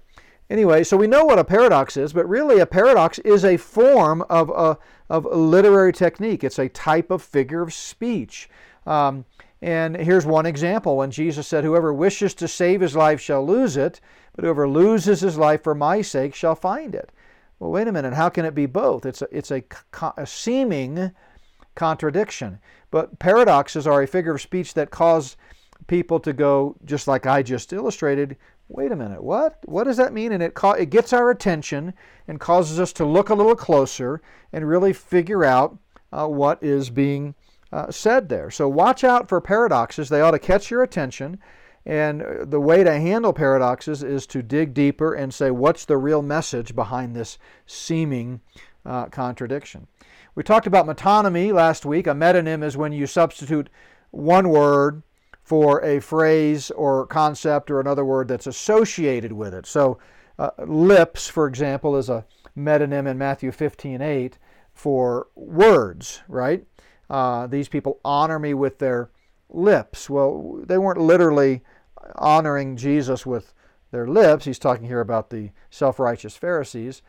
[0.50, 4.24] anyway, so we know what a paradox is, but really a paradox is a form
[4.30, 4.78] of a,
[5.10, 6.44] of literary technique.
[6.44, 8.50] It's a type of figure of speech.
[8.86, 9.26] Um,
[9.62, 13.76] and here's one example when Jesus said, Whoever wishes to save his life shall lose
[13.76, 14.00] it,
[14.36, 17.12] but whoever loses his life for my sake shall find it.
[17.60, 19.06] Well, wait a minute, how can it be both?
[19.06, 19.64] It's a, it's a,
[20.18, 21.12] a seeming
[21.74, 22.60] contradiction.
[22.92, 25.38] But paradoxes are a figure of speech that cause
[25.88, 29.58] people to go, just like I just illustrated, wait a minute, what?
[29.66, 30.34] What does that mean?
[30.34, 31.94] And it, ca- it gets our attention
[32.28, 34.22] and causes us to look a little closer
[34.54, 35.78] and really figure out
[36.12, 37.34] uh, what is being
[37.72, 38.50] uh, said there.
[38.50, 40.10] So watch out for paradoxes.
[40.10, 41.40] They ought to catch your attention.
[41.86, 45.98] And uh, the way to handle paradoxes is to dig deeper and say, what's the
[45.98, 48.42] real message behind this seeming
[48.86, 49.88] uh, contradiction?
[50.36, 52.08] We talked about metonymy last week.
[52.08, 53.70] A metonym is when you substitute
[54.12, 55.02] one word
[55.44, 59.66] for a phrase or concept or another word that's associated with it.
[59.66, 59.98] So,
[60.38, 62.26] uh, lips, for example, is a
[62.56, 64.38] metonym in Matthew 15:8
[64.74, 66.66] for words, right?
[67.10, 69.10] Uh, these people honor me with their
[69.50, 70.10] lips.
[70.10, 71.62] Well, they weren't literally
[72.16, 73.54] honoring Jesus with
[73.92, 74.46] their lips.
[74.46, 77.02] He's talking here about the self righteous Pharisees.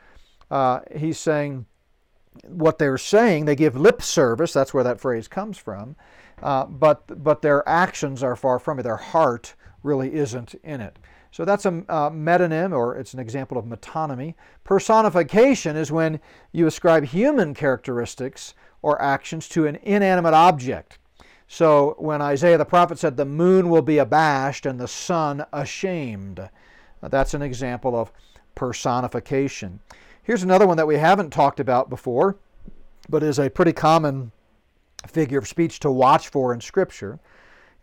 [0.50, 1.66] Uh, he's saying,
[2.46, 5.96] what they're saying, they give lip service, that's where that phrase comes from,
[6.42, 8.84] uh, but, but their actions are far from it.
[8.84, 10.98] Their heart really isn't in it.
[11.30, 14.34] So that's a uh, metonym, or it's an example of metonymy.
[14.64, 16.20] Personification is when
[16.52, 20.99] you ascribe human characteristics or actions to an inanimate object.
[21.49, 26.49] So when Isaiah the prophet said, The moon will be abashed and the sun ashamed,
[27.01, 28.12] that's an example of
[28.55, 29.81] personification.
[30.23, 32.37] Here's another one that we haven't talked about before,
[33.09, 34.33] but is a pretty common
[35.07, 37.19] figure of speech to watch for in Scripture.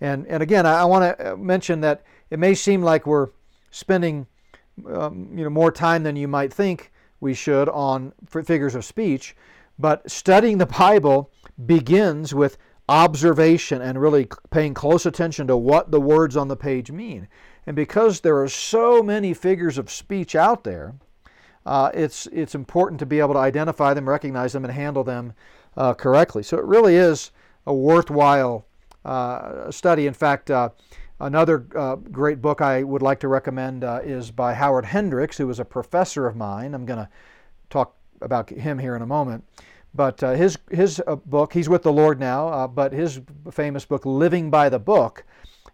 [0.02, 3.30] And, and again, I, I want to uh, mention that it may seem like we're
[3.72, 4.28] spending
[4.86, 9.36] um, you know, more time than you might think we should on figures of speech,
[9.78, 11.32] but studying the Bible
[11.66, 12.58] begins with
[12.88, 17.28] observation and really paying close attention to what the words on the page mean.
[17.66, 20.96] And because there are so many figures of speech out there,
[21.66, 25.34] uh, it's, it's important to be able to identify them, recognize them, and handle them
[25.76, 26.44] uh, correctly.
[26.44, 27.32] So it really is
[27.66, 28.66] a worthwhile
[29.04, 30.06] uh, study.
[30.06, 30.70] In fact, uh,
[31.20, 35.48] another uh, great book I would like to recommend uh, is by Howard Hendricks, who
[35.48, 36.76] was a professor of mine.
[36.76, 37.10] I'm going to
[37.72, 39.46] talk about him here in a moment.
[39.94, 44.68] But his, his book, he's with the Lord now, but his famous book, Living by
[44.68, 45.24] the Book,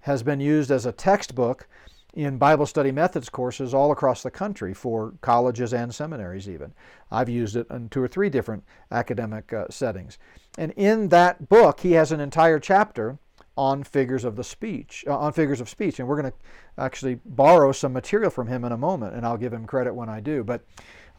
[0.01, 1.67] has been used as a textbook
[2.13, 6.73] in Bible study methods courses all across the country for colleges and seminaries, even.
[7.09, 10.17] I've used it in two or three different academic uh, settings.
[10.57, 13.17] And in that book, he has an entire chapter
[13.57, 15.99] on figures of the speech, uh, on figures of speech.
[15.99, 16.37] And we're going to
[16.77, 20.09] actually borrow some material from him in a moment, and I'll give him credit when
[20.09, 20.43] I do.
[20.43, 20.65] But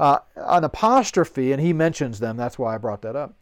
[0.03, 3.37] uh, an apostrophe, and he mentions them, that's why I brought that up.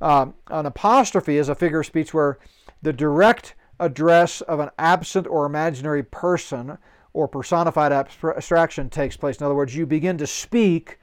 [0.00, 2.38] Um, an apostrophe is a figure of speech where
[2.80, 6.78] the direct address of an absent or imaginary person
[7.12, 9.36] or personified abstraction takes place.
[9.36, 10.98] In other words, you begin to speak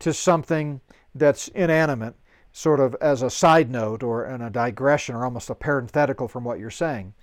[0.00, 0.82] to something
[1.14, 2.14] that's inanimate,
[2.52, 6.44] sort of as a side note or in a digression or almost a parenthetical from
[6.44, 7.14] what you're saying.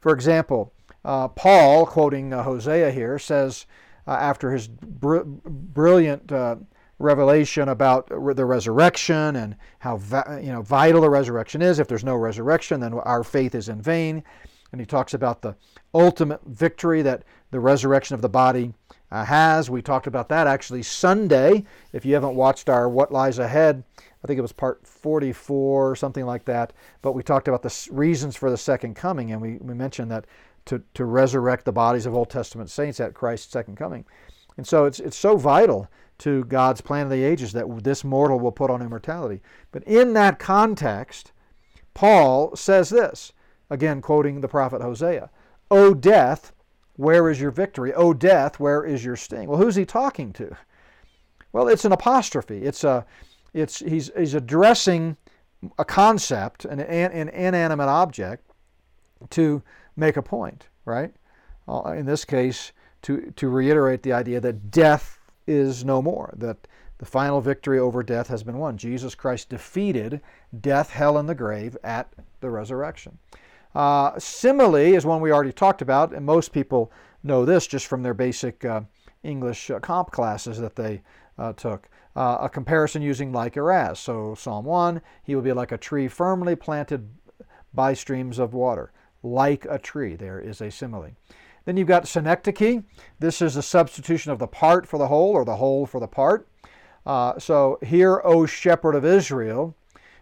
[0.00, 0.72] For example,
[1.04, 3.66] uh, Paul, quoting uh, Hosea here, says
[4.06, 6.56] uh, after his br- brilliant uh,
[6.98, 11.78] revelation about the resurrection and how va- you know vital the resurrection is.
[11.78, 14.22] If there's no resurrection, then our faith is in vain.
[14.72, 15.54] And he talks about the
[15.94, 18.74] ultimate victory that the resurrection of the body
[19.12, 19.70] uh, has.
[19.70, 21.64] We talked about that actually Sunday.
[21.92, 23.84] If you haven't watched our What Lies Ahead,
[24.24, 26.72] I think it was part 44 or something like that.
[27.02, 30.26] But we talked about the reasons for the second coming, and we, we mentioned that
[30.66, 34.04] to, to resurrect the bodies of Old Testament saints at Christ's second coming.
[34.56, 38.38] And so it's, it's so vital to God's plan of the ages that this mortal
[38.38, 39.40] will put on immortality.
[39.72, 41.32] But in that context,
[41.92, 43.32] Paul says this,
[43.70, 45.30] again quoting the prophet Hosea
[45.70, 46.52] O death,
[46.96, 47.92] where is your victory?
[47.94, 49.48] O death, where is your sting?
[49.48, 50.56] Well, who's he talking to?
[51.52, 52.58] Well, it's an apostrophe.
[52.58, 53.04] It's a,
[53.52, 55.16] it's, he's, he's addressing
[55.78, 58.50] a concept, an, an inanimate object,
[59.30, 59.62] to
[59.96, 61.12] make a point, right?
[61.68, 66.66] Uh, in this case, to, to reiterate the idea that death is no more, that
[66.98, 68.76] the final victory over death has been won.
[68.76, 70.20] Jesus Christ defeated
[70.60, 73.18] death, hell, and the grave at the resurrection.
[73.74, 78.02] Uh, simile is one we already talked about, and most people know this just from
[78.02, 78.82] their basic uh,
[79.22, 81.02] English uh, comp classes that they
[81.38, 81.88] uh, took.
[82.16, 83.98] Uh, a comparison using like or as.
[83.98, 87.08] So, Psalm 1, he will be like a tree firmly planted
[87.72, 88.92] by streams of water.
[89.24, 91.12] Like a tree, there is a simile.
[91.64, 92.82] Then you've got synecdoche.
[93.18, 96.06] This is a substitution of the part for the whole or the whole for the
[96.06, 96.46] part.
[97.06, 99.74] Uh, so, hear, O shepherd of Israel,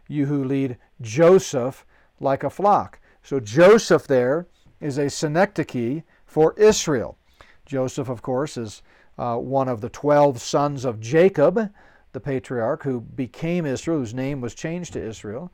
[0.09, 1.85] you who lead Joseph
[2.21, 3.01] like a flock.
[3.25, 4.47] So, Joseph there
[4.81, 7.19] is a synecdoche for Israel.
[7.67, 8.83] Joseph, of course, is
[9.19, 11.73] uh, one of the 12 sons of Jacob,
[12.13, 15.53] the patriarch, who became Israel, whose name was changed to Israel.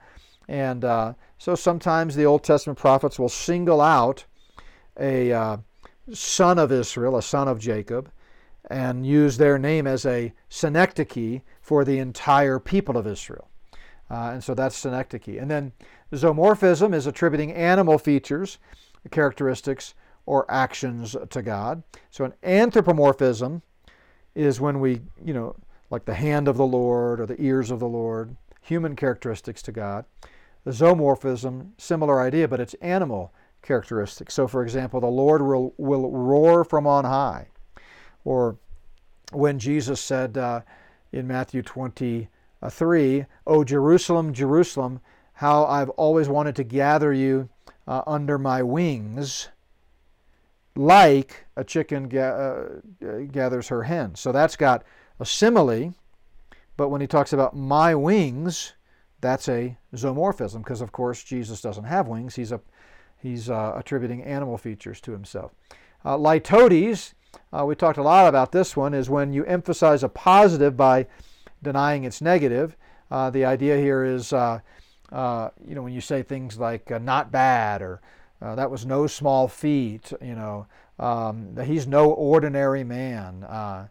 [0.49, 4.25] And uh, so sometimes the Old Testament prophets will single out
[4.99, 5.57] a uh,
[6.13, 8.11] son of Israel, a son of Jacob,
[8.71, 13.49] and use their name as a synecdoche for the entire people of Israel.
[14.11, 15.39] Uh, and so that's synecdoche.
[15.39, 15.73] And then
[16.13, 18.59] zoomorphism is attributing animal features,
[19.11, 21.83] characteristics, or actions to God.
[22.11, 23.63] So an anthropomorphism
[24.35, 25.57] is when we, you know,
[25.91, 29.73] like the hand of the Lord or the ears of the Lord, human characteristics to
[29.73, 30.05] God.
[30.65, 34.35] The zoomorphism, similar idea, but it's animal characteristics.
[34.35, 37.49] So, for example, the Lord will, will roar from on high.
[38.25, 38.59] Or
[39.33, 40.61] when Jesus said uh,
[41.13, 45.01] in Matthew 23, O Jerusalem, Jerusalem,
[45.35, 47.49] how I've always wanted to gather you
[47.87, 49.49] uh, under my wings
[50.75, 54.15] like a chicken ga- uh, gathers her hen.
[54.15, 54.85] So that's got
[55.19, 55.95] a simile,
[56.77, 58.75] but when he talks about my wings,
[59.21, 62.37] that's a zoomorphism because, of course, Jesus doesn't have wings.
[62.37, 62.61] He's, a,
[63.17, 65.53] he's uh, attributing animal features to himself.
[66.05, 67.15] Uh, litotes,
[67.53, 71.07] uh, we talked a lot about this one, is when you emphasize a positive by
[71.63, 72.77] denying its negative.
[73.11, 74.61] Uh, the idea here is, uh,
[75.11, 78.01] uh, you know, when you say things like not bad or
[78.41, 80.67] uh, that was no small feat, you know.
[80.99, 83.45] Um, he's no ordinary man.
[83.45, 83.89] Uh,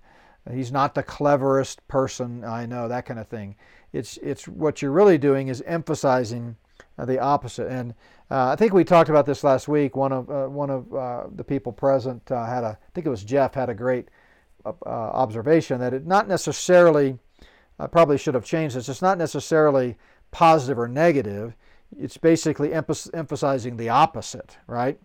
[0.52, 3.56] he's not the cleverest person I know, that kind of thing.
[3.94, 6.56] It's, it's what you're really doing is emphasizing
[6.98, 7.68] uh, the opposite.
[7.68, 7.94] And
[8.30, 9.96] uh, I think we talked about this last week.
[9.96, 13.24] One of, uh, one of uh, the people present had a, I think it was
[13.24, 14.10] Jeff, had a great
[14.86, 17.18] observation that it not necessarily,
[17.80, 19.96] I probably should have changed this, it's not necessarily
[20.32, 21.56] positive or negative
[21.96, 25.00] it's basically emphasizing the opposite, right?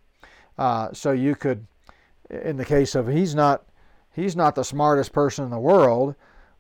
[0.59, 1.66] Uh, so you could,
[2.31, 3.64] in the case of he's not,
[4.12, 6.14] he's not the smartest person in the world.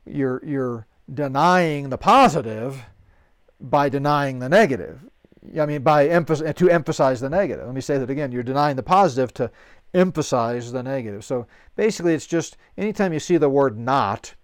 [0.04, 2.84] You're you're denying the positive
[3.60, 5.00] by denying the negative.
[5.58, 7.66] I mean, by emph- to emphasize the negative.
[7.66, 8.32] Let me say that again.
[8.32, 9.50] You're denying the positive to
[9.94, 11.24] emphasize the negative.
[11.24, 11.46] So
[11.76, 14.34] basically, it's just anytime you see the word not,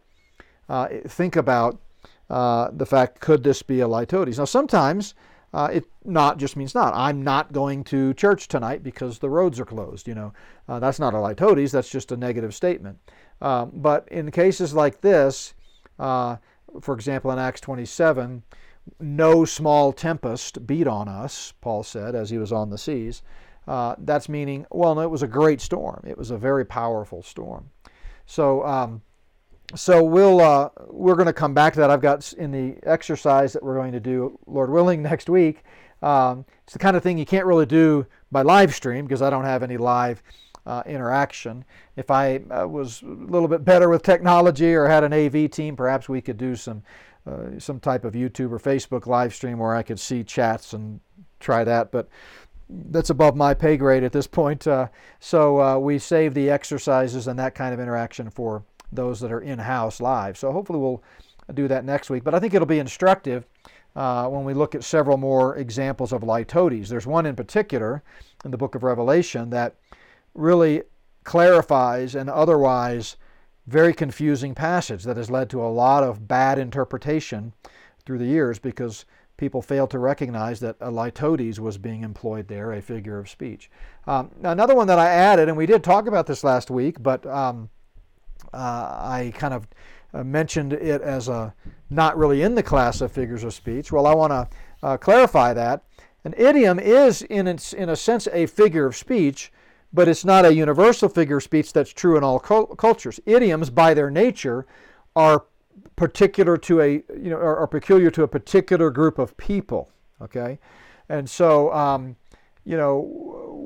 [0.69, 1.81] uh, think about
[2.29, 4.39] uh, the fact could this be a litotes?
[4.39, 5.15] Now, sometimes
[5.55, 6.93] uh, it not just means not.
[6.95, 10.07] I'm not going to church tonight because the roads are closed.
[10.07, 10.33] You know,
[10.69, 11.71] uh, that's not a litotes.
[11.71, 12.99] That's just a negative statement.
[13.41, 15.55] Um, but in cases like this,
[15.99, 16.37] uh,
[16.81, 18.43] for example, in Acts 27,
[19.01, 23.23] no small tempest beat on us, Paul said as he was on the seas.
[23.67, 26.03] Uh, that's meaning, well, no, it was a great storm.
[26.07, 27.71] It was a very powerful storm.
[28.25, 29.03] So um,
[29.75, 31.91] so we'll uh, we're going to come back to that.
[31.91, 35.63] I've got in the exercise that we're going to do, Lord willing, next week.
[36.01, 39.31] Um, it's the kind of thing you can't really do by live stream because I
[39.31, 40.23] don't have any live
[40.69, 41.65] uh, interaction.
[41.97, 45.75] If I uh, was a little bit better with technology or had an AV team,
[45.75, 46.83] perhaps we could do some
[47.27, 51.01] uh, some type of YouTube or Facebook live stream where I could see chats and
[51.41, 51.91] try that.
[51.91, 52.09] But
[52.69, 54.67] that's above my pay grade at this point.
[54.67, 54.89] Uh,
[55.21, 59.41] so uh, we save the exercises and that kind of interaction for those that are
[59.41, 60.39] in-house live.
[60.39, 61.03] So hopefully we'll
[61.53, 62.25] do that next week.
[62.25, 63.45] But I think it'll be instructive
[63.97, 66.89] uh, when we look at several more examples of litotes.
[66.89, 68.03] There's one in particular
[68.45, 69.75] in the book of Revelation that
[70.35, 70.83] really
[71.25, 73.17] clarifies an otherwise
[73.67, 77.53] very confusing passage that has led to a lot of bad interpretation
[78.05, 79.05] through the years because
[79.37, 83.71] people failed to recognize that a litotes was being employed there, a figure of speech.
[84.07, 87.25] Um, another one that I added, and we did talk about this last week, but
[87.27, 87.69] um,
[88.53, 89.69] uh, I kind of
[90.15, 91.55] uh, mentioned it as a
[91.91, 93.93] not really in the class of figures of speech.
[93.93, 94.49] Well, I want to
[94.83, 95.85] uh, clarify that.
[96.25, 99.53] An idiom is, in, its, in a sense, a figure of speech,
[99.93, 103.21] but it's not a universal figure of speech that's true in all cultures.
[103.27, 104.67] Idioms, by their nature,
[105.17, 105.45] are
[105.97, 109.91] particular to a you know are, are peculiar to a particular group of people.
[110.21, 110.59] Okay,
[111.09, 112.17] and so um,
[112.65, 113.01] you know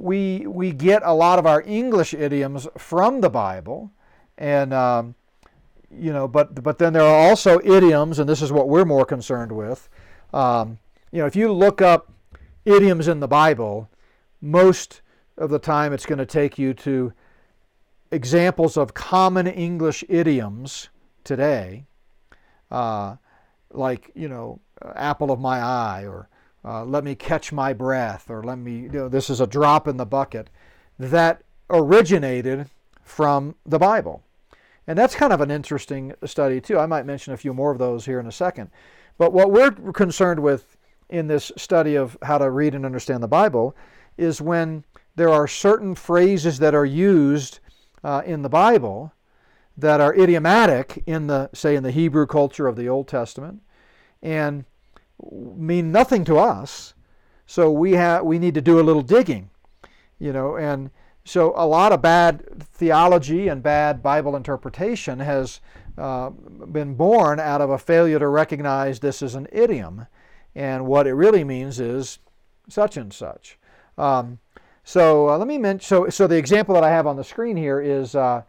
[0.03, 3.91] we we get a lot of our English idioms from the Bible,
[4.39, 5.15] and um,
[5.91, 9.05] you know but but then there are also idioms, and this is what we're more
[9.05, 9.89] concerned with.
[10.33, 10.79] Um,
[11.11, 12.11] you know, if you look up
[12.65, 13.91] idioms in the Bible,
[14.41, 15.02] most
[15.39, 17.13] of the time it's going to take you to
[18.11, 20.91] examples of common English idioms
[21.25, 21.87] today,
[22.71, 23.17] uh,
[23.71, 24.61] like, you know,
[24.95, 26.29] apple of my eye, or
[26.65, 29.89] uh, let me catch my breath, or let me, you know, this is a drop
[29.89, 30.51] in the bucket,
[30.99, 32.69] that originated
[33.03, 34.23] from the Bible.
[34.87, 36.79] And that's kind of an interesting study, too.
[36.79, 38.71] I might mention a few more of those here in a second.
[39.17, 40.77] But what we're concerned with
[41.09, 43.77] in this study of how to read and understand the Bible
[44.19, 44.85] is when
[45.17, 47.61] there are certain phrases that are used
[48.05, 49.13] uh, in the Bible
[49.77, 53.63] that are idiomatic in the say in the Hebrew culture of the Old Testament
[54.23, 54.65] and
[55.31, 56.95] mean nothing to us.
[57.47, 59.51] So we have we need to do a little digging,
[60.19, 60.91] you know, and
[61.25, 65.61] so a lot of bad theology and bad Bible interpretation has
[65.97, 70.07] uh, been born out of a failure to recognize this as an idiom
[70.55, 72.19] and what it really means is
[72.69, 73.59] such and such.
[73.97, 74.39] Um,
[74.85, 75.87] so uh, let me mention.
[75.87, 78.43] So, so the example that I have on the screen here is uh,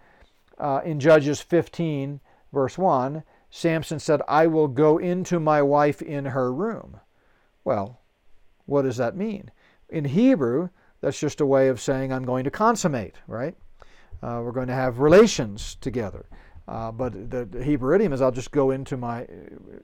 [0.58, 2.20] uh, in Judges 15,
[2.52, 3.24] verse 1.
[3.50, 7.00] Samson said, "I will go into my wife in her room."
[7.64, 8.00] Well,
[8.66, 9.52] what does that mean?
[9.90, 10.70] In Hebrew,
[11.02, 13.56] that's just a way of saying I'm going to consummate, right?
[14.24, 16.26] Uh, we're going to have relations together.
[16.68, 19.28] Uh, but the, the, Hebrew idiom is I'll just go into my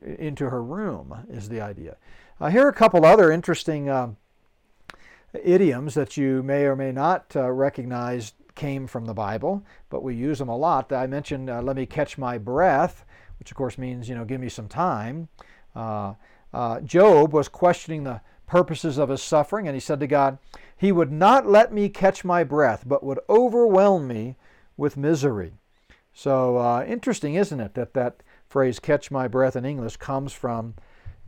[0.01, 1.97] into her room is the idea.
[2.39, 4.15] Uh, here are a couple other interesting um,
[5.33, 10.15] idioms that you may or may not uh, recognize came from the Bible, but we
[10.15, 10.91] use them a lot.
[10.91, 13.05] I mentioned uh, "let me catch my breath,"
[13.39, 15.29] which of course means you know give me some time.
[15.75, 16.13] Uh,
[16.81, 20.39] Job was questioning the purposes of his suffering, and he said to God,
[20.75, 24.35] "He would not let me catch my breath, but would overwhelm me
[24.75, 25.53] with misery."
[26.11, 30.73] So uh, interesting, isn't it, that that phrase "catch my breath" in English comes from,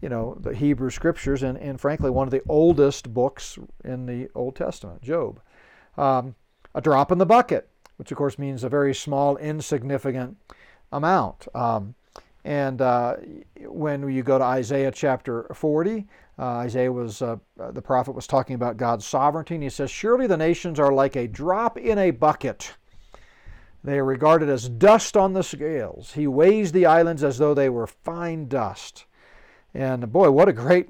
[0.01, 4.29] you know, the Hebrew Scriptures and, and frankly one of the oldest books in the
[4.35, 5.41] Old Testament, Job.
[5.97, 6.35] Um,
[6.73, 10.37] a drop in the bucket, which of course means a very small, insignificant
[10.91, 11.47] amount.
[11.53, 11.95] Um,
[12.43, 13.17] and uh,
[13.67, 16.07] when you go to Isaiah chapter 40,
[16.39, 20.25] uh, Isaiah was, uh, the prophet was talking about God's sovereignty, and he says, Surely
[20.25, 22.73] the nations are like a drop in a bucket
[23.83, 26.13] they are regarded as dust on the scales.
[26.13, 29.05] He weighs the islands as though they were fine dust.
[29.73, 30.89] And boy, what a great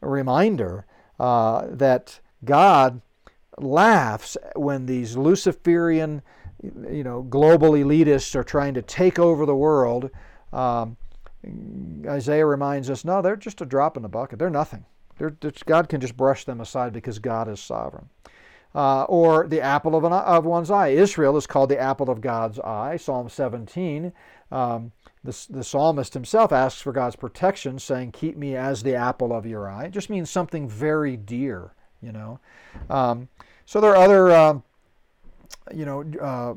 [0.00, 0.86] reminder
[1.18, 3.00] uh, that God
[3.58, 6.22] laughs when these Luciferian,
[6.62, 10.10] you know, global elitists are trying to take over the world.
[10.52, 10.96] Um,
[12.06, 14.38] Isaiah reminds us, no, they're just a drop in the bucket.
[14.38, 14.84] They're nothing.
[15.18, 15.36] They're,
[15.66, 18.08] God can just brush them aside because God is sovereign
[18.74, 20.88] uh, or the apple of, an, of, one's eye.
[20.88, 22.96] Israel is called the apple of God's eye.
[22.96, 24.12] Psalm 17,
[24.50, 24.92] um,
[25.24, 29.46] the, the psalmist himself asks for God's protection, saying, Keep me as the apple of
[29.46, 29.84] your eye.
[29.84, 32.40] It just means something very dear, you know.
[32.88, 33.28] Um,
[33.66, 34.58] so there are other, uh,
[35.74, 36.54] you know, uh,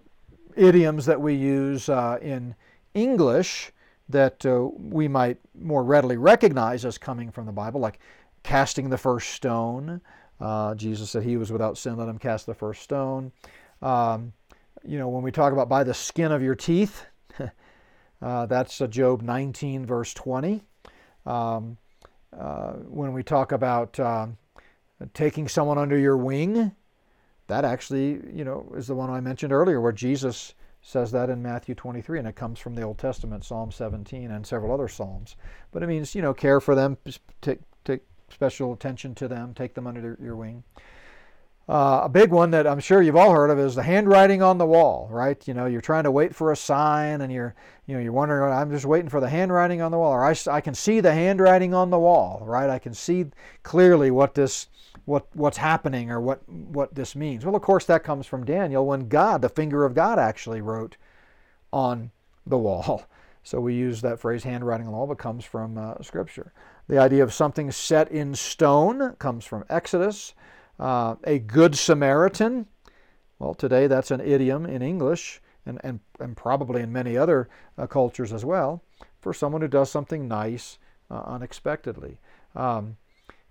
[0.55, 2.55] idioms that we use uh, in
[2.93, 3.71] English
[4.09, 7.99] that uh, we might more readily recognize as coming from the Bible, like
[8.43, 10.01] casting the first stone.
[10.39, 13.31] Uh, Jesus said he was without sin, let him cast the first stone.
[13.81, 14.33] Um,
[14.83, 17.05] you know, when we talk about by the skin of your teeth,
[18.21, 20.61] uh, that's uh, Job 19, verse 20.
[21.25, 21.77] Um,
[22.37, 24.37] uh, when we talk about um,
[25.13, 26.71] taking someone under your wing,
[27.47, 31.41] that actually, you know, is the one I mentioned earlier where Jesus says that in
[31.41, 35.35] Matthew 23, and it comes from the Old Testament, Psalm 17, and several other Psalms.
[35.71, 36.97] But it means, you know, care for them,
[37.41, 40.63] take, take special attention to them, take them under your wing.
[41.71, 44.57] Uh, a big one that I'm sure you've all heard of is the handwriting on
[44.57, 45.41] the wall, right?
[45.47, 47.55] You know, you're trying to wait for a sign and you're,
[47.85, 50.35] you know, you're wondering, I'm just waiting for the handwriting on the wall, or I,
[50.51, 52.69] I can see the handwriting on the wall, right?
[52.69, 53.27] I can see
[53.63, 54.67] clearly what this,
[55.05, 57.45] what, what's happening or what, what this means.
[57.45, 60.97] Well, of course, that comes from Daniel when God, the finger of God, actually wrote
[61.71, 62.11] on
[62.45, 63.05] the wall.
[63.43, 66.53] So we use that phrase, handwriting on the wall, but comes from uh, Scripture.
[66.87, 70.35] The idea of something set in stone comes from Exodus.
[70.81, 72.65] Uh, a good Samaritan,
[73.39, 75.39] well, today that's an idiom in English.
[75.65, 78.83] and, and, and probably in many other uh, cultures as well,
[79.19, 80.77] for someone who does something nice
[81.09, 82.17] uh, unexpectedly.
[82.55, 82.97] Um,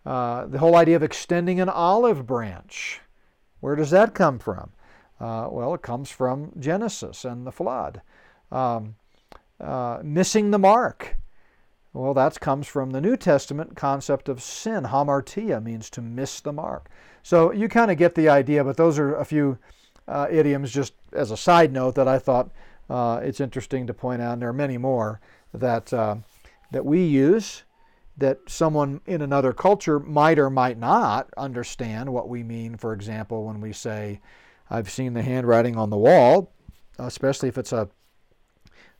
[0.05, 3.01] uh, the whole idea of extending an olive branch,
[3.61, 4.73] where does that come from?
[5.21, 8.01] Uh, well, it comes from Genesis and the flood.
[8.51, 8.97] Um,
[10.03, 11.17] missing the mark.
[11.93, 14.85] Well, that comes from the New Testament concept of sin.
[14.85, 16.89] Hamartia means to miss the mark.
[17.23, 19.59] So you kind of get the idea, but those are a few
[20.07, 22.51] uh, idioms just as a side note that I thought
[22.89, 24.35] uh, it's interesting to point out.
[24.35, 25.21] And there are many more
[25.53, 26.17] that, uh,
[26.71, 27.65] that we use
[28.17, 32.77] that someone in another culture might or might not understand what we mean.
[32.77, 34.21] For example, when we say,
[34.69, 36.53] I've seen the handwriting on the wall,
[36.99, 37.89] especially if it's a,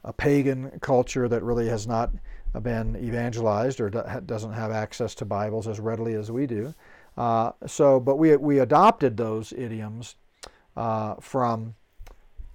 [0.03, 2.11] a pagan culture that really has not
[2.59, 6.75] been evangelized or doesn't have access to Bibles as readily as we do.
[7.17, 10.17] Uh, so, but we, we adopted those idioms
[10.77, 11.75] uh, from,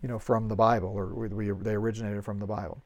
[0.01, 2.81] you know, from the Bible, or we, we, they originated from the Bible.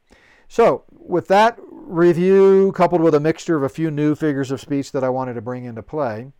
[0.47, 4.91] So, with that review, coupled with a mixture of a few new figures of speech
[4.91, 6.31] that I wanted to bring into play,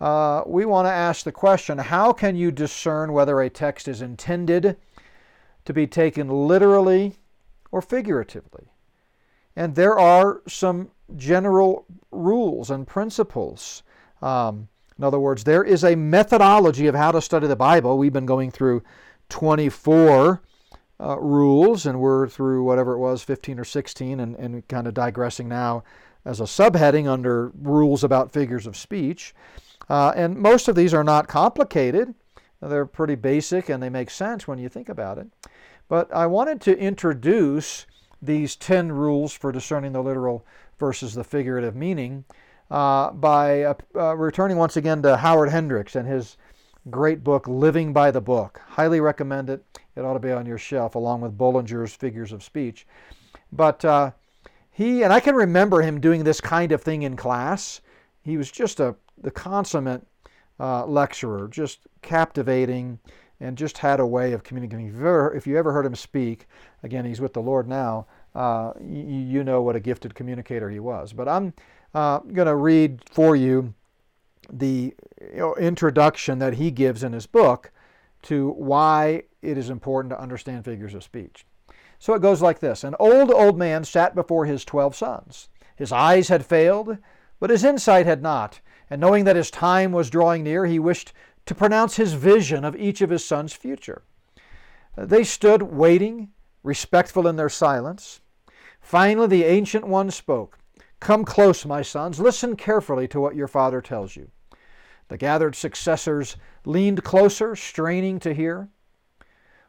[0.00, 4.02] uh, we want to ask the question how can you discern whether a text is
[4.02, 4.76] intended
[5.64, 7.16] to be taken literally
[7.72, 8.68] or figuratively?
[9.56, 13.82] And there are some general rules and principles.
[14.22, 17.98] Um, in other words, there is a methodology of how to study the Bible.
[17.98, 18.82] We've been going through
[19.28, 20.42] 24
[20.98, 24.94] uh, rules, and we're through whatever it was, 15 or 16, and, and kind of
[24.94, 25.84] digressing now
[26.24, 29.34] as a subheading under rules about figures of speech.
[29.88, 32.14] Uh, and most of these are not complicated.
[32.60, 35.28] They're pretty basic and they make sense when you think about it.
[35.88, 37.86] But I wanted to introduce
[38.22, 40.44] these 10 rules for discerning the literal
[40.78, 42.24] versus the figurative meaning
[42.70, 46.36] uh, by uh, uh, returning once again to Howard Hendricks and his
[46.90, 48.60] great book, Living by the Book.
[48.66, 49.64] Highly recommend it.
[49.94, 52.86] It ought to be on your shelf along with Bullinger's Figures of Speech.
[53.52, 54.12] But uh,
[54.70, 57.80] he, and I can remember him doing this kind of thing in class.
[58.22, 60.06] He was just a the consummate
[60.60, 62.98] uh, lecturer, just captivating,
[63.40, 64.86] and just had a way of communicating.
[64.86, 66.46] If you ever, if you ever heard him speak,
[66.82, 70.80] again, he's with the Lord now, uh, you, you, know what a gifted communicator he
[70.80, 71.12] was.
[71.12, 71.54] But I'm
[71.94, 73.74] uh, going to read for you
[74.50, 77.72] the you know, introduction that he gives in his book
[78.22, 81.46] to why it is important to understand figures of speech.
[81.98, 85.48] So it goes like this An old, old man sat before his twelve sons.
[85.76, 86.98] His eyes had failed,
[87.38, 88.60] but his insight had not.
[88.88, 91.12] And knowing that his time was drawing near, he wished
[91.46, 94.02] to pronounce his vision of each of his sons' future.
[94.96, 96.30] They stood waiting,
[96.62, 98.20] respectful in their silence.
[98.80, 100.58] Finally, the Ancient One spoke
[100.98, 102.18] Come close, my sons.
[102.18, 104.30] Listen carefully to what your father tells you.
[105.08, 108.68] The gathered successors leaned closer, straining to hear.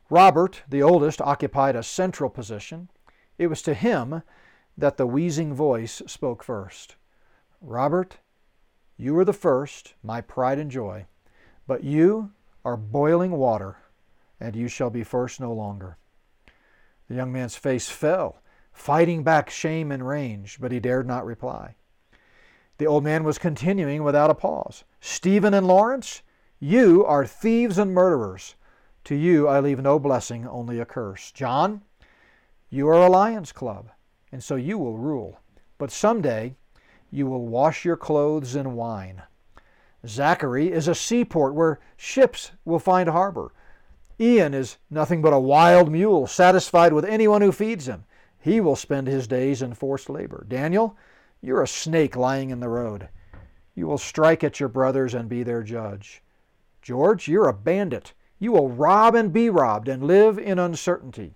[0.09, 2.89] Robert, the oldest, occupied a central position.
[3.37, 4.23] It was to him
[4.77, 6.95] that the wheezing voice spoke first.
[7.61, 8.17] Robert,
[8.95, 11.05] you are the first, my pride and joy,
[11.67, 12.31] but you
[12.65, 13.77] are boiling water,
[14.39, 15.97] and you shall be first no longer.
[17.07, 18.41] The young man's face fell,
[18.71, 21.75] fighting back shame and rage, but he dared not reply.
[22.77, 24.83] The old man was continuing without a pause.
[25.01, 26.21] Stephen and Lawrence,
[26.59, 28.55] you are thieves and murderers.
[29.05, 31.31] To you I leave no blessing, only a curse.
[31.31, 31.81] John,
[32.69, 33.89] you are a lion's club,
[34.31, 35.39] and so you will rule.
[35.77, 36.55] But someday
[37.09, 39.23] you will wash your clothes in wine.
[40.07, 43.53] Zachary is a seaport where ships will find harbor.
[44.19, 48.05] Ian is nothing but a wild mule, satisfied with anyone who feeds him.
[48.39, 50.45] He will spend his days in forced labor.
[50.47, 50.95] Daniel,
[51.41, 53.09] you're a snake lying in the road.
[53.75, 56.23] You will strike at your brothers and be their judge.
[56.81, 58.13] George, you're a bandit.
[58.39, 61.35] You will rob and be robbed and live in uncertainty.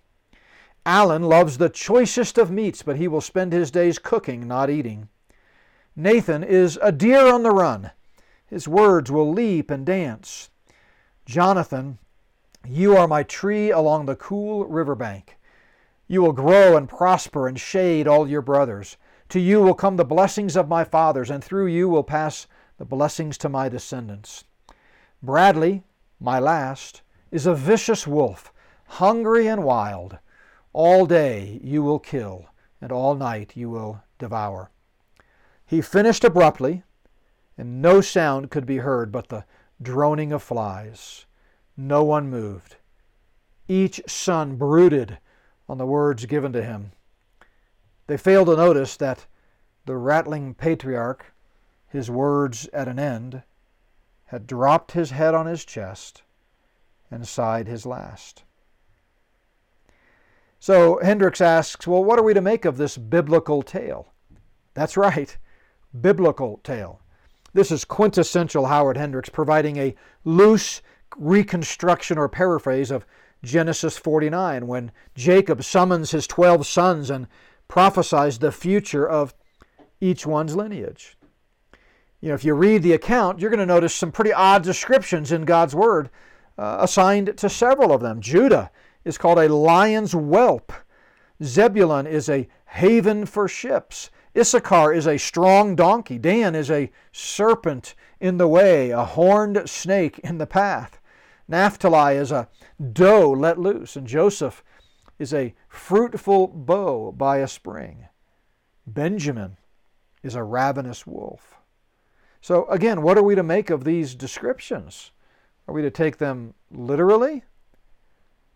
[0.86, 5.10] Alan loves the choicest of meats, but he will spend his days cooking, not eating.
[5.96, 7.92] Nathan is a deer on the run.
[8.52, 10.50] His words will leap and dance.
[11.26, 12.00] Jonathan,
[12.68, 15.38] you are my tree along the cool river bank.
[16.10, 18.98] You will grow and prosper and shade all your brothers.
[19.30, 22.46] To you will come the blessings of my fathers, and through you will pass
[22.78, 24.44] the blessings to my descendants.
[25.24, 25.84] Bradley,
[26.20, 28.52] my last, is a vicious wolf,
[28.86, 30.18] hungry and wild.
[30.74, 32.48] All day you will kill,
[32.82, 34.72] and all night you will devour.
[35.66, 36.84] He finished abruptly,
[37.58, 39.46] and no sound could be heard but the
[39.82, 41.26] droning of flies.
[41.76, 42.78] No one moved.
[43.68, 45.18] Each son brooded
[45.68, 46.92] on the words given to him.
[48.08, 49.26] They failed to notice that
[49.86, 51.34] the rattling patriarch,
[51.88, 53.44] his words at an end,
[54.26, 56.22] had dropped his head on his chest
[57.10, 58.44] and sighed his last.
[60.60, 64.14] So Hendricks asks, well, what are we to make of this biblical tale?
[64.74, 65.36] That's right,
[66.00, 67.01] biblical tale.
[67.54, 70.82] This is quintessential Howard Hendricks, providing a loose
[71.18, 73.06] reconstruction or paraphrase of
[73.44, 77.28] Genesis 49 when Jacob summons his 12 sons and
[77.68, 79.34] prophesies the future of
[80.00, 81.18] each one's lineage.
[82.22, 85.32] You know, if you read the account, you're going to notice some pretty odd descriptions
[85.32, 86.10] in God's Word
[86.58, 88.22] uh, assigned to several of them.
[88.22, 88.72] Judah
[89.04, 90.72] is called a lion's whelp.
[91.44, 94.12] Zebulun is a haven for ships.
[94.38, 96.18] Issachar is a strong donkey.
[96.18, 101.00] Dan is a serpent in the way, a horned snake in the path.
[101.48, 102.48] Naphtali is a
[102.94, 104.64] doe let loose, and Joseph
[105.20, 108.08] is a fruitful bough by a spring.
[108.88, 109.58] Benjamin
[110.24, 111.56] is a ravenous wolf.
[112.40, 115.12] So, again, what are we to make of these descriptions?
[115.68, 117.44] Are we to take them literally?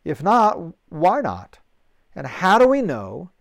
[0.04, 1.60] If not, why not?
[2.16, 3.32] And how do we know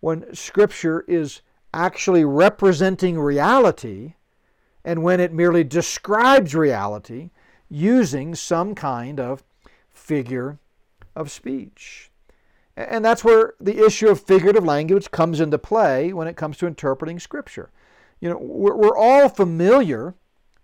[0.00, 1.40] when Scripture is
[1.72, 4.14] actually representing reality
[4.84, 7.30] and when it merely describes reality
[7.68, 9.44] using some kind of
[9.90, 10.58] figure
[11.14, 12.10] of speech?
[12.76, 16.66] And that's where the issue of figurative language comes into play when it comes to
[16.66, 17.70] interpreting Scripture.
[18.20, 20.14] You know, we're, all familiar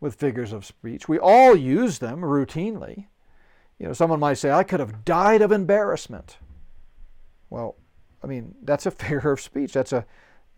[0.01, 1.09] with figures of speech.
[1.09, 3.07] We all use them routinely.
[3.79, 6.39] You know, someone might say, I could have died of embarrassment.
[7.51, 7.77] Well,
[8.23, 9.73] I mean, that's a figure of speech.
[9.73, 10.07] That's a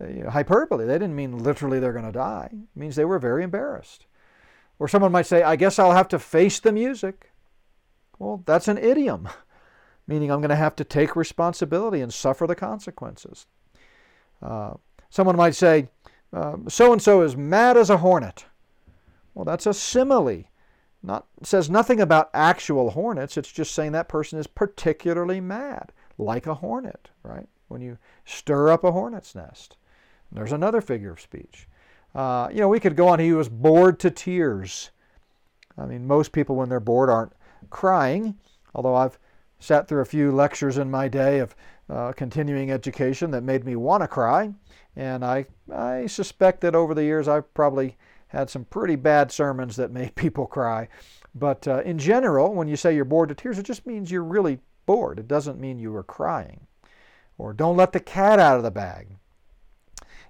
[0.01, 0.87] you know, hyperbole.
[0.87, 2.51] They didn't mean literally they're going to die.
[2.53, 4.07] It means they were very embarrassed.
[4.79, 7.33] Or someone might say, I guess I'll have to face the music.
[8.19, 9.29] Well, that's an idiom,
[10.07, 13.47] meaning I'm going to have to take responsibility and suffer the consequences.
[14.43, 14.75] Uh,
[15.09, 15.89] someone might say,
[16.69, 18.45] so and so is mad as a hornet.
[19.35, 20.45] Well, that's a simile.
[21.03, 23.37] Not says nothing about actual hornets.
[23.37, 27.49] It's just saying that person is particularly mad, like a hornet, right?
[27.69, 29.77] When you stir up a hornet's nest.
[30.33, 31.68] There's another figure of speech.
[32.14, 33.18] Uh, you know, we could go on.
[33.18, 34.91] He was bored to tears.
[35.79, 37.33] I mean, most people, when they're bored, aren't
[37.70, 38.37] crying.
[38.74, 39.18] Although I've
[39.59, 41.55] sat through a few lectures in my day of
[41.89, 44.53] uh, continuing education that made me want to cry.
[44.97, 47.97] And I, I suspect that over the years I've probably
[48.29, 50.89] had some pretty bad sermons that made people cry.
[51.35, 54.24] But uh, in general, when you say you're bored to tears, it just means you're
[54.24, 55.18] really bored.
[55.18, 56.66] It doesn't mean you were crying.
[57.39, 59.09] Or don't let the cat out of the bag.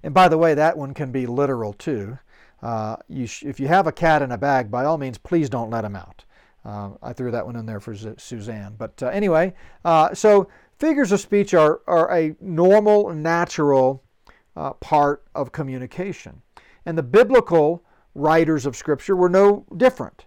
[0.07, 2.16] And by the way, that one can be literal too.
[2.62, 5.50] Uh, you sh- if you have a cat in a bag, by all means, please
[5.50, 6.24] don't let him out.
[6.64, 8.76] Uh, I threw that one in there for Z- Suzanne.
[8.78, 9.54] But uh, anyway,
[9.84, 10.46] uh, so
[10.78, 14.04] figures of speech are, are a normal, natural
[14.54, 16.40] uh, part of communication.
[16.84, 17.82] And the biblical
[18.14, 20.26] writers of Scripture were no different.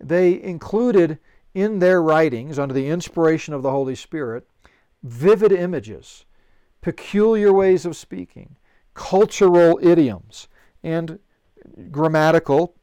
[0.00, 1.20] They included
[1.54, 4.48] in their writings, under the inspiration of the Holy Spirit,
[5.04, 6.24] vivid images,
[6.80, 8.56] peculiar ways of speaking,
[8.98, 10.48] cultural idioms,
[10.82, 11.20] and
[11.92, 12.74] grammatical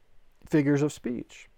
[0.48, 1.50] figures of speech.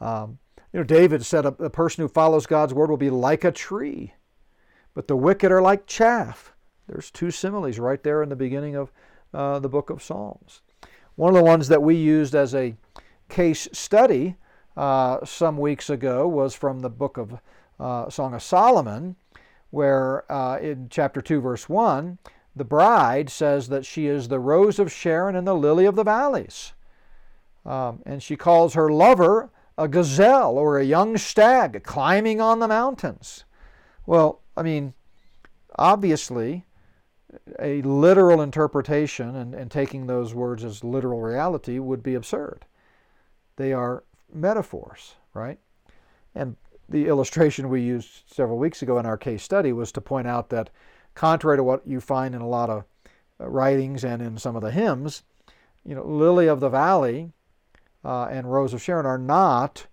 [0.00, 0.38] Um,
[0.72, 3.52] you know, David said a, a person who follows God's word will be like a
[3.52, 4.14] tree,
[4.94, 6.54] but the wicked are like chaff.
[6.88, 8.90] There's two similes right there in the beginning of
[9.32, 10.62] uh, the book of Psalms.
[11.14, 12.74] One of the ones that we used as a
[13.28, 14.36] case study
[14.76, 17.38] uh, some weeks ago was from the book of
[17.78, 19.14] uh, Song of Solomon,
[19.70, 22.18] where uh, in chapter 2, verse 1,
[22.60, 26.04] the bride says that she is the rose of Sharon and the lily of the
[26.04, 26.74] valleys.
[27.64, 29.48] Um, and she calls her lover
[29.78, 33.46] a gazelle or a young stag climbing on the mountains.
[34.04, 34.92] Well, I mean,
[35.78, 36.66] obviously,
[37.58, 42.66] a literal interpretation and, and taking those words as literal reality would be absurd.
[43.56, 45.58] They are metaphors, right?
[46.34, 46.56] And
[46.90, 50.50] the illustration we used several weeks ago in our case study was to point out
[50.50, 50.68] that,
[51.14, 52.84] contrary to what you find in a lot of
[53.40, 55.22] uh, writings and in some of the hymns,
[55.84, 57.32] you know, Lily of the Valley
[58.04, 59.86] uh, and Rose of Sharon are not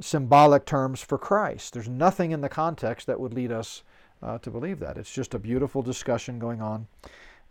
[0.00, 1.72] symbolic terms for Christ.
[1.72, 3.82] There's nothing in the context that would lead us
[4.22, 4.96] uh, to believe that.
[4.96, 6.86] It's just a beautiful discussion going on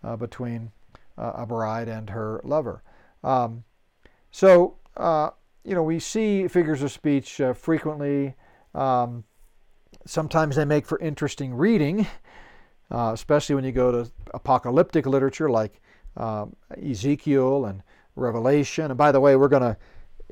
[0.03, 0.71] uh, between
[1.17, 2.81] uh, a bride and her lover.
[3.23, 3.63] Um,
[4.31, 5.29] so, uh,
[5.63, 8.35] you know, we see figures of speech frequently.
[8.75, 9.23] Um,
[10.05, 12.07] sometimes they make for interesting reading,
[12.93, 15.81] uh, especially when you go to apocalyptic literature like
[16.15, 17.81] um, Ezekiel and
[18.15, 18.85] Revelation.
[18.85, 19.77] And by the way, we're going to,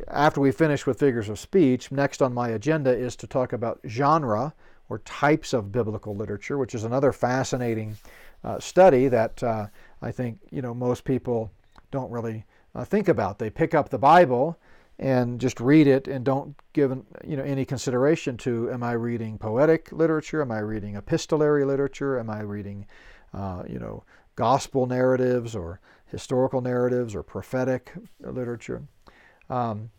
[0.08, 3.80] after we finish with figures of speech, next on my agenda is to talk about
[3.88, 4.54] genre
[4.90, 7.98] or types of biblical literature, which is another fascinating
[8.44, 9.68] uh, study that uh,
[10.02, 11.52] I think you know most people
[11.92, 12.46] don't really
[12.76, 13.40] uh, think about.
[13.40, 14.58] They pick up the Bible
[15.02, 16.92] and just read it and don't give
[17.26, 20.42] you know any consideration to am I reading poetic literature?
[20.42, 22.20] Am I reading epistolary literature?
[22.20, 22.86] Am I reading
[23.34, 24.04] uh, you know
[24.36, 27.92] gospel narratives or historical narratives or prophetic
[28.22, 28.84] literature?
[29.50, 29.90] Um,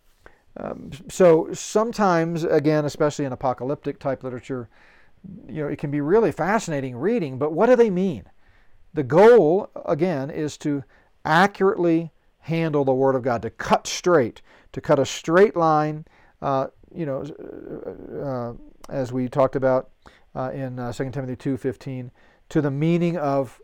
[0.57, 4.69] um, so sometimes, again, especially in apocalyptic type literature,
[5.49, 7.39] you know, it can be really fascinating reading.
[7.39, 8.25] But what do they mean?
[8.95, 10.85] The goal, again, is to
[11.25, 14.43] accurately handle the Word of God, to cut straight,
[14.73, 16.05] to cut a straight line,
[16.41, 17.23] uh, you know,
[18.23, 18.53] uh,
[18.93, 19.91] as we talked about
[20.35, 22.11] uh, in uh, 2 Timothy 2.15,
[22.49, 23.61] to the meaning of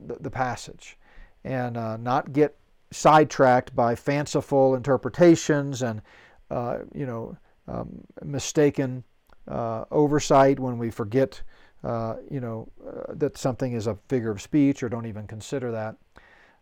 [0.00, 0.98] the, the passage
[1.44, 2.56] and uh, not get
[2.90, 6.02] sidetracked by fanciful interpretations and,
[6.50, 7.36] uh, you know,
[7.68, 9.04] um, mistaken
[9.90, 11.42] oversight when we forget,
[11.84, 12.68] you know,
[13.08, 15.96] that something is a figure of speech or don't even consider that.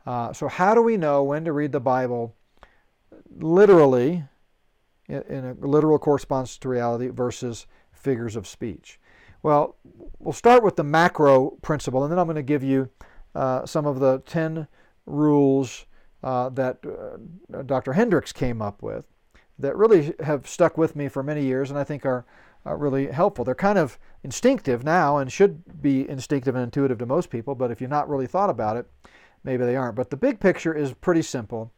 [0.09, 2.35] Uh, so, how do we know when to read the Bible
[3.39, 4.25] literally,
[5.09, 8.99] in, a literal correspondence to reality, versus figures of speech?
[9.43, 9.77] Well,
[10.19, 12.91] we'll start with the macro principle, and then I'm going to give you
[13.35, 14.67] uh, some of the 10
[15.07, 15.87] rules
[16.23, 17.93] uh, that uh, Dr.
[17.93, 19.07] Hendricks came up with
[19.59, 22.25] that really have stuck with me for many years and I think are
[22.65, 23.45] really helpful.
[23.45, 27.71] They're kind of instinctive now and should be instinctive and intuitive to most people, but
[27.71, 28.87] if you've not really thought about it,
[29.45, 29.97] maybe they aren't.
[29.97, 31.73] But the big picture is pretty simple.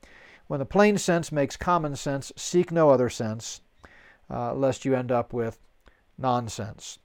[0.50, 3.60] When the plain sense makes common sense, seek no other sense,
[4.28, 5.60] uh, lest you end up with
[6.18, 6.98] nonsense.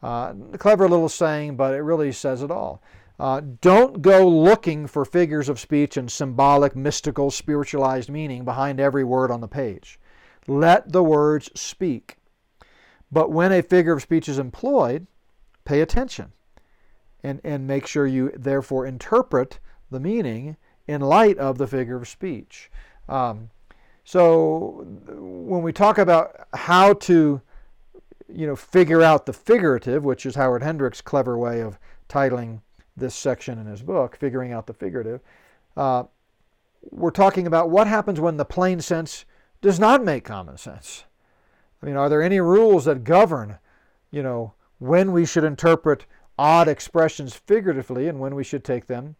[0.00, 2.80] Uh, clever little saying, but it really says it all.
[3.18, 9.02] Uh, don't go looking for figures of speech and symbolic, mystical, spiritualized meaning behind every
[9.02, 9.98] word on the page.
[10.46, 12.18] Let the words speak.
[13.10, 15.08] But when a figure of speech is employed,
[15.64, 16.30] pay attention
[17.24, 19.58] and, and make sure you therefore interpret
[19.90, 22.70] the meaning in light of the figure of speech.
[23.08, 23.50] Um,
[24.04, 27.40] so when we talk about how to,
[28.32, 31.78] you know, figure out the figurative, which is Howard Hendricks' clever way of
[32.08, 32.60] titling
[32.96, 35.20] this section in his book, figuring out the figurative,
[35.76, 36.04] uh,
[36.90, 39.24] we're talking about what happens when the plain sense
[39.60, 41.04] does not make common sense.
[41.80, 43.58] I mean, are there any rules that govern,
[44.10, 46.06] you know, when we should interpret
[46.38, 49.16] odd expressions figuratively and when we should take them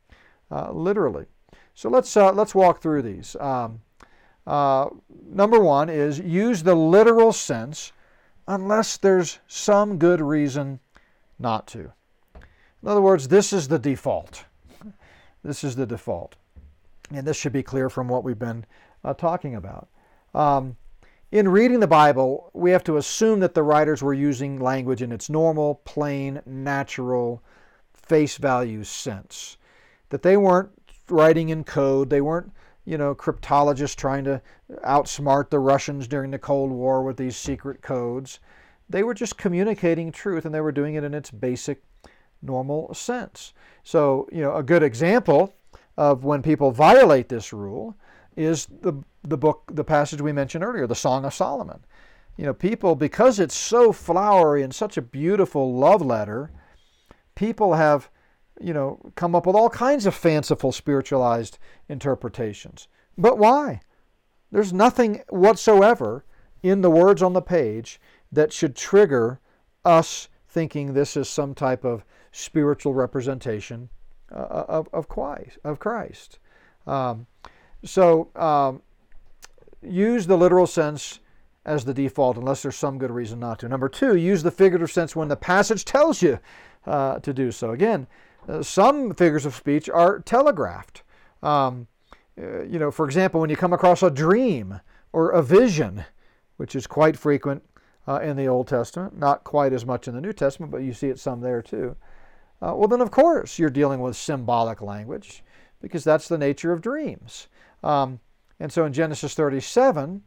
[0.51, 1.27] uh, literally.
[1.75, 3.37] So let's, uh, let's walk through these.
[3.37, 3.81] Um,
[4.47, 4.89] uh,
[5.27, 7.93] number one is use the literal sense
[8.49, 10.81] unless there's some good reason
[11.39, 11.93] not to.
[12.83, 14.45] In other words, this is the default.
[15.45, 16.37] This is the default.
[17.13, 18.65] And this should be clear from what we've been
[19.03, 19.89] uh, talking about.
[20.37, 20.77] Um,
[21.33, 25.11] in reading the Bible, we have to assume that the writers were using language in
[25.11, 27.43] its normal, plain, natural,
[27.93, 29.57] face value sense
[30.11, 30.71] that they weren't
[31.13, 32.11] writing in code.
[32.11, 32.53] They weren't,
[32.85, 34.43] you know, cryptologists trying to
[34.85, 38.41] outsmart the Russians during the Cold War with these secret codes.
[38.89, 41.83] They were just communicating truth and they were doing it in its basic,
[42.43, 43.55] normal sense.
[43.85, 45.55] So, you know, a good example
[45.97, 47.97] of when people violate this rule
[48.37, 51.85] is the, the book, the passage we mentioned earlier, the Song of Solomon.
[52.37, 56.51] You know, people, because it's so flowery and such a beautiful love letter,
[57.35, 58.09] people have
[58.61, 62.89] you know, come up with all kinds of fanciful spiritualized interpretations.
[63.17, 63.81] But why?
[64.51, 66.25] There's nothing whatsoever
[66.63, 68.01] in the words on the page
[68.31, 69.41] that should trigger
[69.85, 73.89] us thinking this is some type of spiritual representation
[74.31, 75.59] uh, of, of Christ.
[75.65, 76.39] Of Christ.
[76.87, 77.27] Um,
[77.85, 78.83] so um,
[79.83, 81.21] use the literal sense
[81.65, 83.69] as the default unless there's some good reason not to.
[83.69, 86.39] Number two, use the figurative sense when the passage tells you
[86.87, 87.71] uh, to do so.
[87.71, 88.09] Again, uh,
[88.63, 91.03] some figures of speech are telegraphed.
[91.43, 91.87] Um,
[92.41, 94.81] uh, you know, for example, when you come across a dream
[95.13, 96.05] or a vision,
[96.57, 97.63] which is quite frequent
[98.09, 100.93] uh, in the Old Testament, not quite as much in the New Testament, but you
[100.93, 101.97] see it some there too.
[102.61, 105.43] Uh, well, then, of course, you're dealing with symbolic language
[105.81, 107.49] because that's the nature of dreams.
[107.83, 108.21] Um,
[108.61, 110.23] and so in Genesis 37,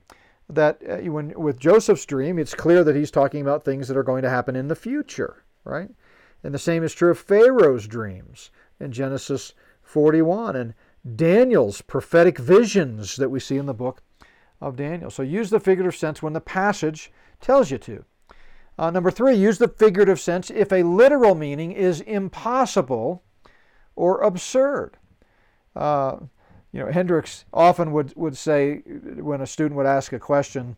[0.49, 4.03] that uh, when with Joseph's dream, it's clear that he's talking about things that are
[4.03, 5.89] going to happen in the future, right?
[6.45, 10.75] And the same is true of Pharaoh's dreams in Genesis 41 and
[11.15, 14.03] Daniel's prophetic visions that we see in the book
[14.61, 15.09] of Daniel.
[15.09, 18.05] So use the figurative sense when the passage tells you to.
[18.77, 23.23] Uh, number three, use the figurative sense if a literal meaning is impossible
[23.95, 24.97] or absurd.
[25.75, 26.17] Uh,
[26.71, 28.83] you know, Hendricks often would, would say
[29.17, 30.77] when a student would ask a question,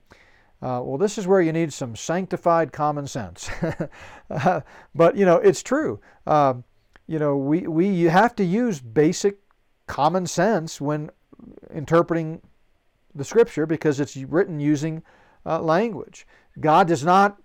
[0.62, 3.49] uh, well, this is where you need some sanctified common sense.
[4.95, 5.99] but, you know, it's true.
[6.26, 6.55] Uh,
[7.05, 9.38] you know, we, we have to use basic
[9.86, 11.12] common sense when
[11.74, 12.41] interpreting
[13.14, 15.03] the Scripture because it's written using
[15.45, 16.26] uh, language.
[16.60, 17.38] God does not,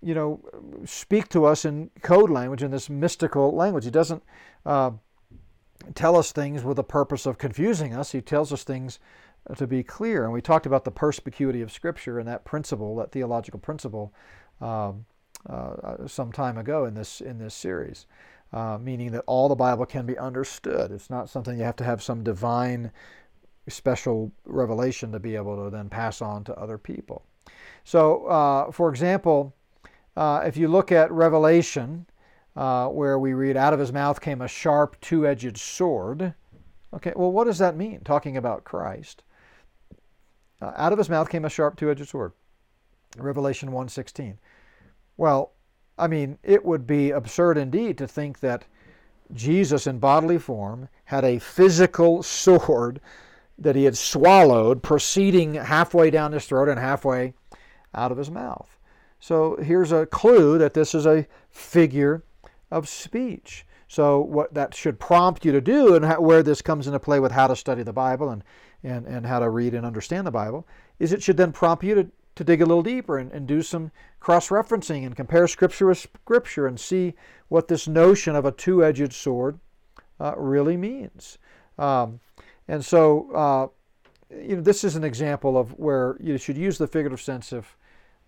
[0.00, 0.40] you know,
[0.84, 3.84] speak to us in code language in this mystical language.
[3.84, 4.22] He doesn't
[4.64, 4.92] uh,
[5.94, 8.12] tell us things with the purpose of confusing us.
[8.12, 8.98] He tells us things
[9.56, 10.24] to be clear.
[10.24, 14.12] And we talked about the perspicuity of Scripture and that principle, that theological principle,
[14.60, 15.06] um,
[15.48, 18.06] uh, some time ago in this in this series,
[18.52, 20.90] uh, meaning that all the Bible can be understood.
[20.90, 22.92] It's not something you have to have some divine
[23.68, 27.24] special revelation to be able to then pass on to other people.
[27.84, 29.54] So, uh, for example,
[30.16, 32.06] uh, if you look at Revelation,
[32.56, 36.34] uh, where we read, "Out of his mouth came a sharp, two-edged sword."
[36.92, 38.00] Okay, well, what does that mean?
[38.04, 39.22] Talking about Christ.
[40.60, 42.32] Uh, out of his mouth came a sharp, two-edged sword.
[43.16, 44.38] Revelation 1:16.
[45.16, 45.52] Well,
[45.98, 48.64] I mean, it would be absurd indeed to think that
[49.32, 53.00] Jesus in bodily form had a physical sword
[53.58, 57.34] that he had swallowed, proceeding halfway down his throat and halfway
[57.94, 58.78] out of his mouth.
[59.18, 62.24] So here's a clue that this is a figure
[62.70, 63.66] of speech.
[63.90, 67.18] So what that should prompt you to do, and how, where this comes into play
[67.18, 68.44] with how to study the Bible and,
[68.84, 70.64] and, and how to read and understand the Bible,
[71.00, 73.62] is it should then prompt you to to dig a little deeper and, and do
[73.62, 77.14] some cross referencing and compare scripture with scripture and see
[77.48, 79.58] what this notion of a two edged sword
[80.20, 81.36] uh, really means.
[81.76, 82.20] Um,
[82.68, 83.66] and so, uh,
[84.32, 87.76] you know, this is an example of where you should use the figurative sense if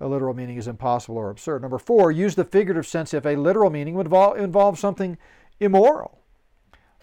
[0.01, 1.63] a literal meaning is impossible or absurd.
[1.63, 5.17] Number four, use the figurative sense if a literal meaning would involve, involve something
[5.61, 6.19] immoral.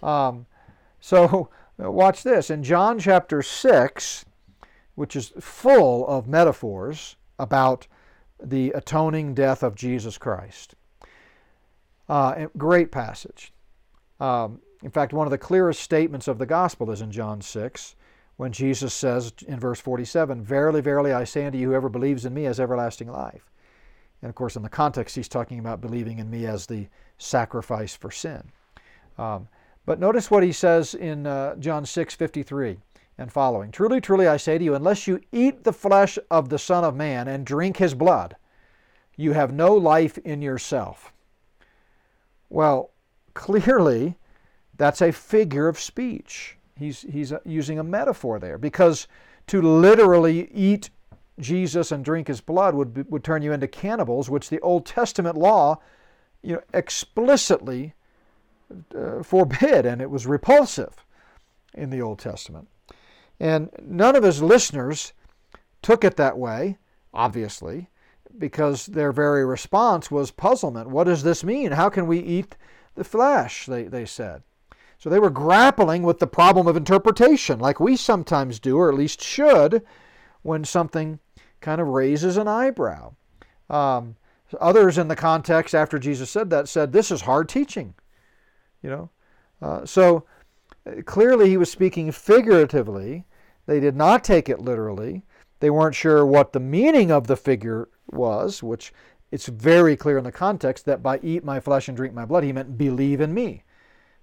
[0.01, 0.45] Um,
[0.99, 2.49] so, watch this.
[2.49, 4.25] In John chapter 6,
[4.95, 7.87] which is full of metaphors about
[8.41, 10.75] the atoning death of Jesus Christ.
[12.07, 13.53] Uh, great passage.
[14.19, 17.95] Um, in fact, one of the clearest statements of the gospel is in John 6,
[18.37, 22.33] when Jesus says in verse 47, Verily, verily, I say unto you, whoever believes in
[22.33, 23.51] me has everlasting life.
[24.21, 26.87] And of course, in the context, he's talking about believing in me as the
[27.20, 28.41] sacrifice for sin.
[29.17, 29.47] Um,
[29.86, 32.78] but notice what he says in uh, John 6 53
[33.17, 33.72] and following.
[33.72, 36.95] Truly, truly, I say to you, unless you eat the flesh of the Son of
[36.95, 38.36] Man and drink his blood,
[39.17, 41.11] you have no life in yourself.
[42.49, 42.91] Well,
[43.34, 44.15] clearly,
[44.78, 46.57] that's a figure of speech.
[46.78, 49.07] He's, he's using a metaphor there because
[49.47, 50.89] to literally eat
[51.39, 55.36] Jesus and drink his blood would, would turn you into cannibals, which the Old Testament
[55.36, 55.80] law
[56.41, 57.93] you know, explicitly
[58.95, 61.05] uh, forbid, and it was repulsive
[61.73, 62.67] in the Old Testament.
[63.39, 65.13] And none of his listeners
[65.81, 66.77] took it that way,
[67.13, 67.89] obviously,
[68.37, 70.89] because their very response was puzzlement.
[70.89, 71.71] What does this mean?
[71.71, 72.55] How can we eat
[72.95, 73.65] the flesh?
[73.65, 74.43] They, they said.
[74.97, 78.97] So they were grappling with the problem of interpretation, like we sometimes do, or at
[78.97, 79.81] least should,
[80.41, 81.19] when something
[81.61, 83.13] kind of raises an eyebrow.
[83.69, 84.15] Um,
[84.59, 87.93] others in the context after Jesus said that said, This is hard teaching.
[88.81, 89.09] You know?
[89.61, 90.25] Uh, so
[90.85, 93.25] uh, clearly he was speaking figuratively
[93.69, 95.21] they did not take it literally.
[95.59, 98.91] They weren't sure what the meaning of the figure was, which
[99.29, 102.43] it's very clear in the context that by eat my flesh and drink my blood,
[102.43, 103.61] he meant believe in me.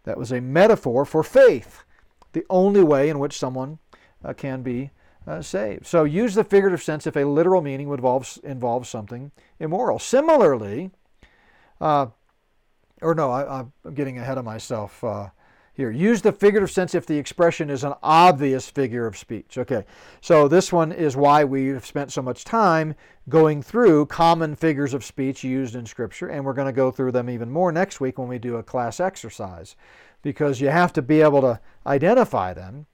[0.03, 1.85] That was a metaphor for faith,
[2.33, 3.79] the only way in which someone
[4.25, 4.91] uh, can be
[5.27, 5.87] uh, saved.
[5.87, 9.99] So use the figurative sense if a literal meaning would involve, involve something immoral.
[9.99, 10.91] Similarly,
[11.81, 12.07] uh,
[13.03, 15.03] or no, I, am getting ahead of myself.
[15.03, 15.29] Uh,
[15.77, 15.91] here.
[15.91, 19.59] Use the figurative sense if the expression is an obvious figure of speech.
[19.59, 19.85] Okay,
[20.21, 22.95] so this one is why we've spent so much time
[23.29, 27.13] going through common figures of speech used in Scripture, and we're going to go through
[27.13, 29.77] them even more next week when we do a class exercise,
[30.23, 32.87] because you have to be able to identify them,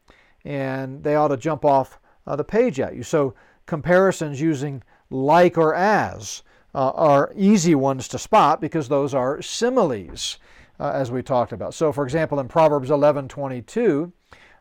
[0.45, 3.03] and they ought to jump off uh, the page at you.
[3.03, 3.35] So
[3.67, 6.43] comparisons using like or as
[6.75, 10.39] uh, are easy ones to spot because those are similes
[10.81, 11.75] uh, as we talked about.
[11.75, 14.13] So, for example, in Proverbs 11:22,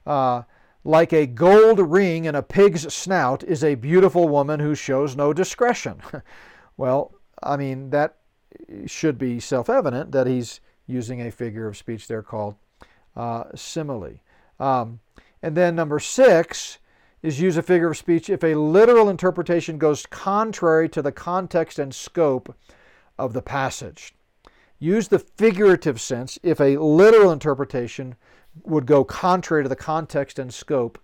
[0.06, 0.44] uh,
[0.84, 5.32] like a gold ring in a pig's snout is a beautiful woman who shows no
[5.32, 6.02] discretion.
[6.78, 8.18] well, I mean that
[8.86, 12.56] should be self-evident that he's using a figure of speech there called
[13.16, 14.20] uh, simile.
[14.60, 15.00] Um,
[15.42, 16.80] and then number six
[17.22, 21.78] is use a figure of speech if a literal interpretation goes contrary to the context
[21.80, 22.56] and scope
[23.18, 24.16] of the passage
[24.82, 28.16] use the figurative sense if a literal interpretation
[28.64, 31.00] would go contrary to the context and scope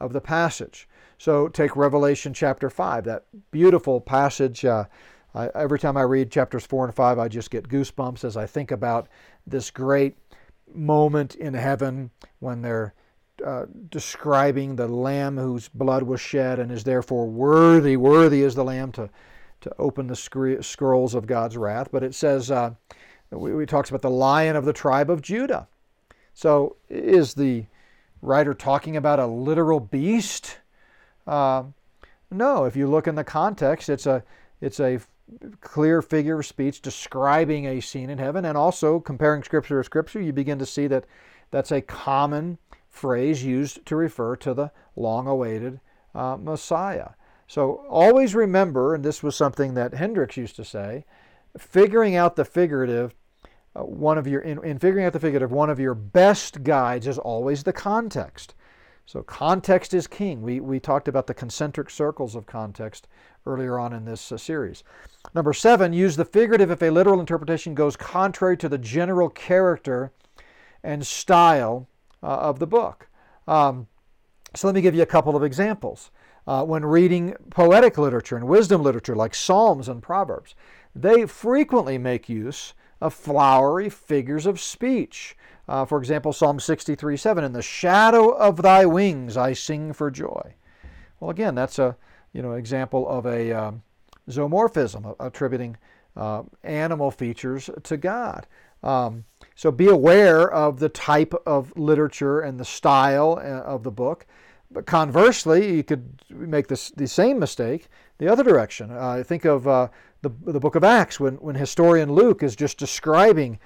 [0.00, 0.88] of the passage.
[1.18, 4.64] So take Revelation chapter 5, that beautiful passage.
[4.64, 4.86] Uh,
[5.34, 8.46] I, every time I read chapters 4 and 5, I just get goosebumps as I
[8.46, 9.08] think about
[9.46, 10.16] this great
[10.74, 12.94] moment in heaven when they're
[13.44, 18.64] uh, describing the lamb whose blood was shed and is therefore worthy, worthy is the
[18.64, 19.10] lamb to,
[19.60, 20.16] to open the
[20.62, 21.88] scrolls of God's wrath.
[21.90, 22.74] But it says, uh,
[23.66, 25.68] talks about the lion of the tribe of Judah.
[26.34, 27.66] So is the
[28.20, 30.58] writer talking about a literal beast?
[31.26, 31.64] Uh,
[32.30, 34.22] no, if you look in the context, it's a,
[34.60, 35.00] it's a
[35.60, 40.20] clear figure of speech describing a scene in heaven and also comparing scripture to scripture
[40.20, 41.04] you begin to see that
[41.50, 42.58] that's a common
[42.92, 45.80] phrase used to refer to the long awaited
[46.14, 47.10] uh, messiah
[47.48, 51.04] so always remember and this was something that hendricks used to say
[51.58, 53.14] figuring out the figurative
[53.74, 57.06] uh, one of your in, in figuring out the figurative one of your best guides
[57.06, 58.54] is always the context
[59.06, 60.42] so context is king.
[60.42, 63.08] We, we talked about the concentric circles of context
[63.46, 64.84] earlier on in this uh, series.
[65.34, 70.12] Number seven, use the figurative if a literal interpretation goes contrary to the general character
[70.82, 71.88] and style
[72.22, 73.08] uh, of the book.
[73.46, 73.88] Um,
[74.54, 76.10] so let me give you a couple of examples.
[76.46, 80.54] Uh, when reading poetic literature and wisdom literature like Psalms and Proverbs,
[80.94, 85.36] they frequently make use of flowery figures of speech.
[85.68, 90.10] Uh, for example, Psalm 63 7, In the shadow of thy wings I sing for
[90.10, 90.54] joy.
[91.20, 91.96] Well, again, that's a
[92.32, 93.82] you know example of a um,
[94.28, 95.76] zoomorphism, attributing
[96.16, 98.46] uh, animal features to God.
[98.82, 99.24] Um,
[99.62, 104.26] so be aware of the type of literature and the style uh, of the book.
[104.72, 107.86] But conversely, you could make this, the same mistake
[108.18, 108.90] the other direction.
[108.90, 109.86] Uh, think of uh,
[110.22, 113.60] the, the book of Acts when, when historian Luke is just describing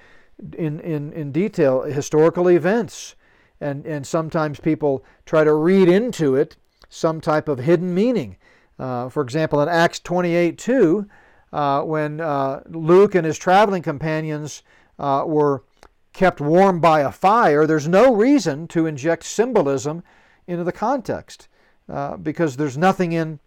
[0.55, 3.15] in, in, in detail historical events.
[3.59, 6.57] And, and sometimes people try to read into it
[6.89, 8.37] some type of hidden meaning.
[8.77, 11.09] Uh, for example, in Acts 28 2,
[11.53, 14.61] uh, when uh, Luke and his traveling companions
[14.99, 15.63] uh, were
[16.17, 20.01] kept warm by a fire, there's no reason to inject symbolism
[20.47, 21.47] into the context
[21.87, 23.39] uh, because there's nothing in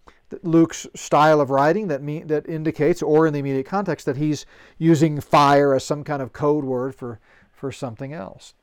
[0.44, 4.46] Luke's style of writing that, that indicates, or in the immediate context, that he's
[4.78, 7.18] using fire as some kind of code word for,
[7.50, 8.54] for something else.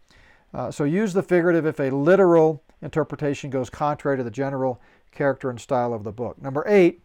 [0.53, 4.79] Uh, so use the figurative if a literal interpretation goes contrary to the general
[5.11, 6.41] character and style of the book.
[6.41, 7.01] Number eight,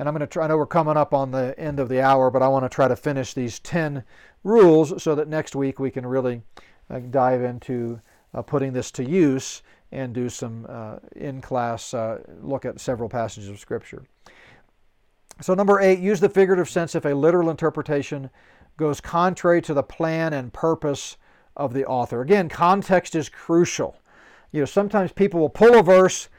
[0.00, 2.00] and I'm going to try, I know we're coming up on the end of the
[2.00, 4.02] hour, but I want to try to finish these 10
[4.44, 6.40] rules so that next week we can really
[6.88, 8.00] uh, dive into
[8.32, 9.60] uh, putting this to use
[9.92, 14.02] and do some uh, in class uh, look at several passages of Scripture.
[15.42, 18.30] So, number eight, use the figurative sense if a literal interpretation
[18.78, 21.18] goes contrary to the plan and purpose
[21.58, 22.22] of the author.
[22.22, 24.00] Again, context is crucial.
[24.50, 26.30] You know, sometimes people will pull a verse,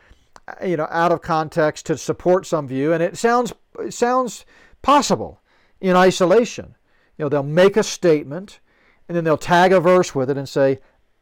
[0.64, 4.46] you know, out of context to support some view, and it sounds it sounds
[4.82, 5.42] possible
[5.80, 6.76] in isolation.
[7.18, 8.60] You know, they'll make a statement,
[9.08, 10.80] and then they'll tag a verse with it and say,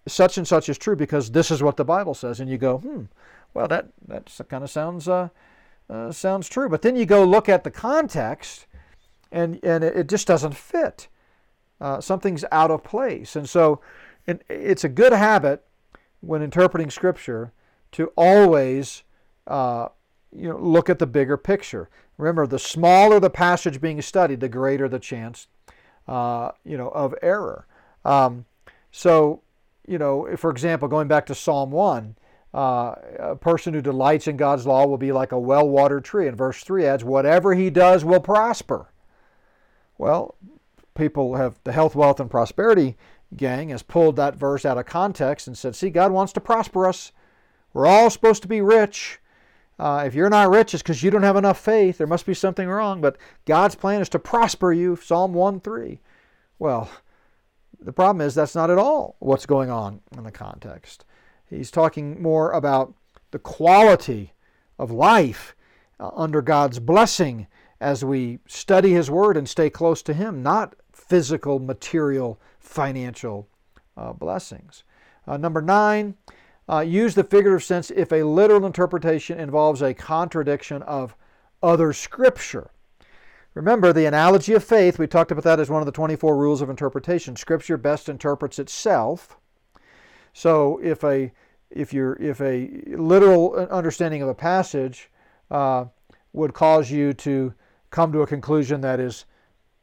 [0.08, 2.78] such and such is true because this is what the Bible says, and you go,
[2.78, 3.04] hmm,
[3.54, 5.30] well that that kind of sounds uh,
[5.90, 6.70] uh, sounds true.
[6.70, 8.66] But then you go look at the context,
[9.32, 11.08] and and it just doesn't fit.
[11.82, 13.82] Uh, something's out of place, and so
[14.28, 15.66] and it's a good habit
[16.22, 17.52] when interpreting Scripture
[17.92, 19.04] to always
[19.50, 19.90] uh,
[20.32, 21.90] you know look at the bigger picture.
[22.18, 25.48] Remember, the smaller the passage being studied, the greater the chance
[26.08, 27.68] uh, you know of error.
[28.06, 28.46] Um,
[28.92, 29.42] so
[29.88, 32.16] you know, for example, going back to Psalm 1,
[32.54, 36.28] uh, a person who delights in God's law will be like a well watered tree.
[36.28, 38.92] And verse 3 adds, whatever he does will prosper.
[39.98, 40.36] Well,
[40.96, 42.98] people have the health, wealth, and prosperity
[43.36, 46.88] gang has pulled that verse out of context and said, see, God wants to prosper
[46.88, 47.12] us.
[47.74, 49.20] We're all supposed to be rich.
[49.80, 51.98] Uh, if you're not rich, it's because you don't have enough faith.
[51.98, 53.00] There must be something wrong.
[53.00, 54.98] But God's plan is to prosper you.
[54.98, 56.02] Psalm 1 3.
[56.60, 56.90] Well,
[57.80, 61.06] the problem is that's not at all what's going on in the context.
[61.50, 62.94] He's talking more about
[63.32, 64.34] the quality
[64.78, 65.56] of life
[66.00, 67.48] uh, under God's blessing
[67.80, 73.48] as we study His Word and stay close to Him, not physical, material, financial
[73.96, 74.84] uh, blessings.
[75.26, 76.16] Uh, number nine,
[76.70, 81.16] uh, use the figurative sense if a literal interpretation involves a contradiction of
[81.64, 82.70] other Scripture.
[83.56, 86.62] Remember the analogy of faith, we talked about that as one of the 24 rules
[86.62, 87.36] of interpretation.
[87.36, 89.38] Scripture best interprets itself.
[90.34, 91.32] So if a
[91.72, 95.10] if you're if a literal understanding of a passage
[95.52, 95.86] uh,
[96.34, 97.54] would cause you to
[97.90, 99.26] come to a conclusion that is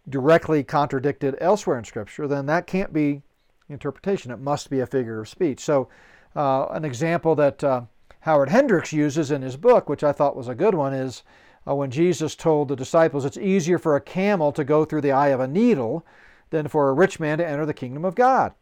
[0.08, 3.22] directly contradicted elsewhere in Scripture, then that can't be
[3.68, 4.30] interpretation.
[4.30, 5.60] It must be a figure of speech.
[5.60, 5.88] So,
[6.36, 7.82] uh, an example that uh,
[8.20, 11.22] Howard Hendricks uses in his book, which I thought was a good one, is
[11.66, 15.12] uh, when Jesus told the disciples it's easier for a camel to go through the
[15.12, 16.06] eye of a needle
[16.50, 18.52] than for a rich man to enter the kingdom of God.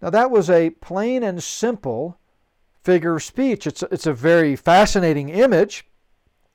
[0.00, 2.18] Now, that was a plain and simple
[2.82, 3.66] figure of speech.
[3.66, 5.86] It's, it's a very fascinating image,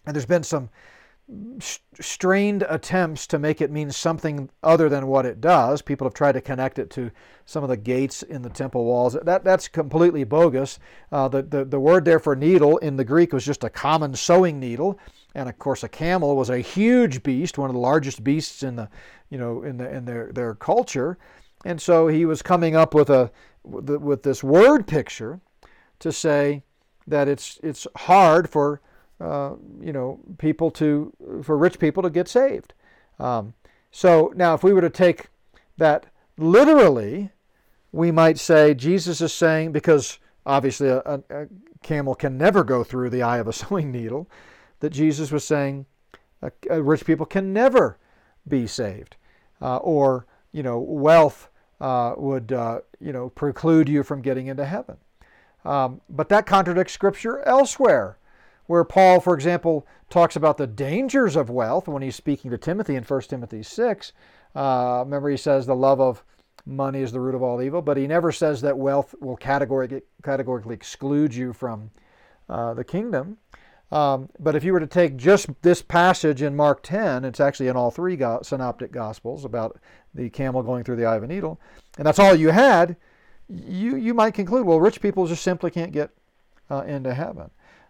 [0.05, 0.69] and there's been some
[1.99, 5.81] strained attempts to make it mean something other than what it does.
[5.81, 7.11] People have tried to connect it to
[7.45, 9.15] some of the gates in the temple walls.
[9.23, 10.79] That, that's completely bogus.
[11.11, 14.15] Uh, the, the, the word there for needle in the Greek was just a common
[14.15, 14.99] sewing needle.
[15.35, 18.75] And of course, a camel was a huge beast, one of the largest beasts in
[18.75, 18.89] the,
[19.29, 21.19] you know, in the in their their culture.
[21.65, 23.31] And so he was coming up with a
[23.63, 25.39] with this word picture
[25.99, 26.63] to say
[27.05, 28.81] that it's it's hard for
[29.19, 31.13] uh, you know, people to,
[31.43, 32.73] for rich people to get saved.
[33.19, 33.53] Um,
[33.91, 35.27] so now, if we were to take
[35.77, 36.05] that
[36.37, 37.31] literally,
[37.91, 41.47] we might say Jesus is saying, because obviously a, a, a
[41.83, 44.29] camel can never go through the eye of a sewing needle,
[44.79, 45.85] that Jesus was saying
[46.41, 47.97] uh, uh, rich people can never
[48.47, 49.15] be saved,
[49.61, 51.49] uh, or you know, wealth
[51.81, 52.51] uh, would
[52.99, 54.97] you know preclude you from getting into heaven.
[55.65, 58.17] Um, but that contradicts Scripture elsewhere
[58.69, 62.95] where Paul, for example, talks about the dangers of wealth when he's speaking to Timothy
[62.95, 64.13] in 1 Timothy 6.
[64.55, 66.23] Uh, remember, he says the love of
[66.67, 70.03] money is the root of all evil, but he never says that wealth will categorically,
[70.69, 71.89] exclude you from
[72.47, 73.39] uh, the kingdom.
[73.91, 77.69] Um, but if you were to take just this passage in Mark 10, it's actually
[77.69, 79.79] in all three go- synoptic gospels about
[80.13, 81.59] the camel going through the eye of a needle,
[81.97, 82.97] and that's all you had,
[83.49, 86.11] you, you might conclude, well, rich people just simply can't get
[86.69, 87.49] uh, into heaven.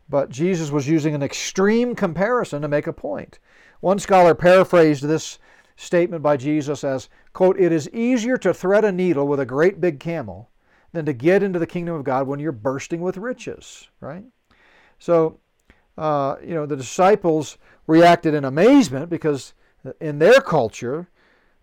[0.10, 3.40] But Jesus was using an extreme comparison to make a point.
[3.80, 5.38] One scholar paraphrased this
[5.76, 9.80] statement by Jesus as, quote, it is easier to thread a needle with a great
[9.80, 10.50] big camel
[10.92, 14.26] than to get into the kingdom of God when you're bursting with riches, right?
[14.98, 15.40] So,
[15.98, 17.58] uh, you know, the disciples
[17.88, 19.54] reacted in amazement because
[20.02, 21.08] in their culture,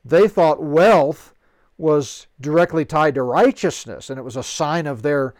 [0.04, 1.34] they thought wealth
[1.76, 5.34] was directly tied to righteousness and it was a sign of their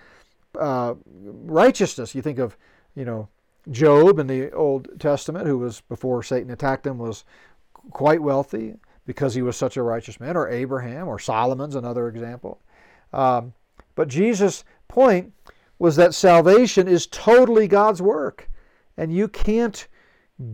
[0.59, 2.15] uh, righteousness.
[2.15, 2.57] You think of
[2.97, 3.29] you know,
[3.71, 7.25] Job in the Old Testament, who was before Satan attacked him, was
[7.91, 8.75] quite wealthy
[9.07, 12.61] because he was such a righteous man, or Abraham, or Solomon's another example.
[13.13, 13.53] Um,
[13.95, 15.33] but Jesus' point
[15.79, 18.49] was that salvation is totally God's work,
[18.97, 19.87] and you can't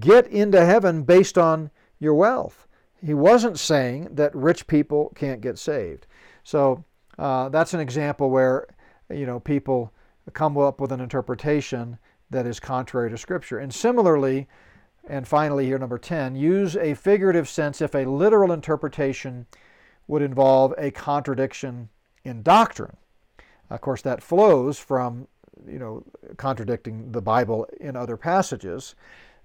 [0.00, 2.66] get into heaven based on your wealth.
[3.04, 6.06] He wasn't saying that rich people can't get saved.
[6.44, 6.84] So
[7.18, 8.66] uh, that's an example where
[9.10, 9.92] you know people
[10.32, 11.98] come up with an interpretation
[12.32, 13.58] that is contrary to Scripture.
[13.58, 14.48] And similarly,
[15.08, 19.46] and finally, here, number 10, use a figurative sense if a literal interpretation
[20.06, 21.88] would involve a contradiction
[22.24, 22.96] in doctrine.
[23.70, 25.26] Of course, that flows from,
[25.66, 26.04] you know,
[26.36, 28.94] contradicting the Bible in other passages.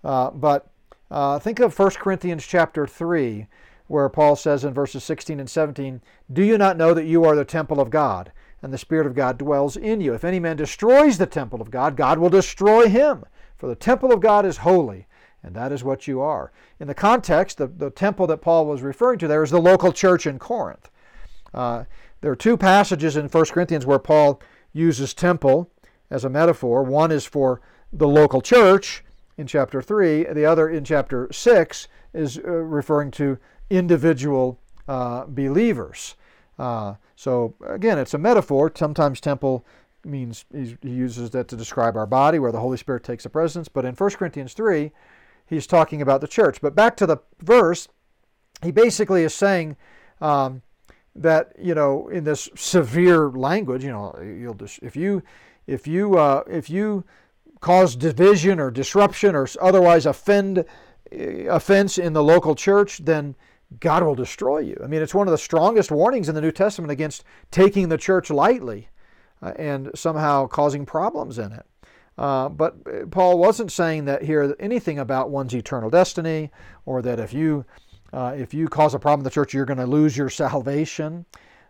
[0.03, 0.69] Uh, but
[1.09, 3.47] uh, think of 1 Corinthians chapter 3,
[3.87, 7.35] where Paul says in verses 16 and 17, Do you not know that you are
[7.35, 8.31] the temple of God?
[8.61, 10.13] And the Spirit of God dwells in you.
[10.13, 13.23] If any man destroys the temple of God, God will destroy him.
[13.57, 15.07] For the temple of God is holy,
[15.43, 16.51] and that is what you are.
[16.79, 19.91] In the context, the, the temple that Paul was referring to there is the local
[19.91, 20.89] church in Corinth.
[21.53, 21.85] Uh,
[22.21, 24.41] there are two passages in 1 Corinthians where Paul
[24.73, 25.71] uses temple
[26.09, 26.83] as a metaphor.
[26.83, 29.03] One is for the local church
[29.37, 33.37] in chapter 3, the other in chapter 6 is uh, referring to
[33.69, 36.15] individual uh, believers.
[36.57, 38.71] Uh, so again, it's a metaphor.
[38.75, 39.65] Sometimes temple
[40.03, 43.67] means he uses that to describe our body where the Holy Spirit takes a presence.
[43.67, 44.91] But in 1 Corinthians 3,
[45.45, 46.61] he's talking about the church.
[46.61, 47.87] But back to the verse,
[48.63, 49.75] he basically is saying
[50.21, 50.61] um,
[51.15, 55.21] that, you know, in this severe language, you know, you'll just, if you,
[55.67, 57.03] if you, uh, if you
[57.59, 60.65] cause division or disruption or otherwise offend, uh,
[61.49, 63.35] offense in the local church, then
[63.79, 64.77] God will destroy you.
[64.83, 67.97] I mean, it's one of the strongest warnings in the New Testament against taking the
[67.97, 68.89] church lightly
[69.41, 71.65] uh, and somehow causing problems in it.
[72.17, 76.51] Uh, but uh, Paul wasn't saying that here anything about one's eternal destiny,
[76.85, 77.65] or that if you
[78.13, 81.25] uh, if you cause a problem in the church, you're going to lose your salvation.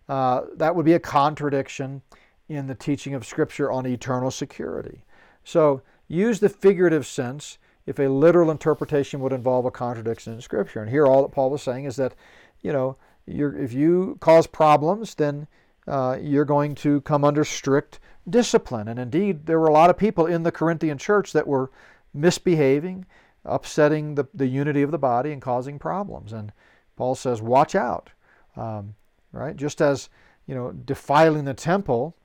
[0.07, 2.01] Uh, that would be a contradiction
[2.47, 5.03] in the teaching of Scripture on eternal security.
[5.43, 7.57] So use the figurative sense
[7.87, 10.81] if a literal interpretation would involve a contradiction in Scripture.
[10.81, 12.13] And here, all that Paul was saying is that,
[12.61, 15.47] you know, if you cause problems, then
[15.87, 18.89] uh, you're going to come under strict discipline.
[18.89, 21.71] And indeed, there were a lot of people in the Corinthian church that were
[22.13, 23.05] misbehaving,
[23.45, 26.33] upsetting the, the unity of the body, and causing problems.
[26.33, 26.51] And
[26.97, 28.09] Paul says, watch out.
[28.57, 28.95] Um,
[29.31, 29.55] right?
[29.55, 30.09] Just as,
[30.45, 32.15] you know, defiling the temple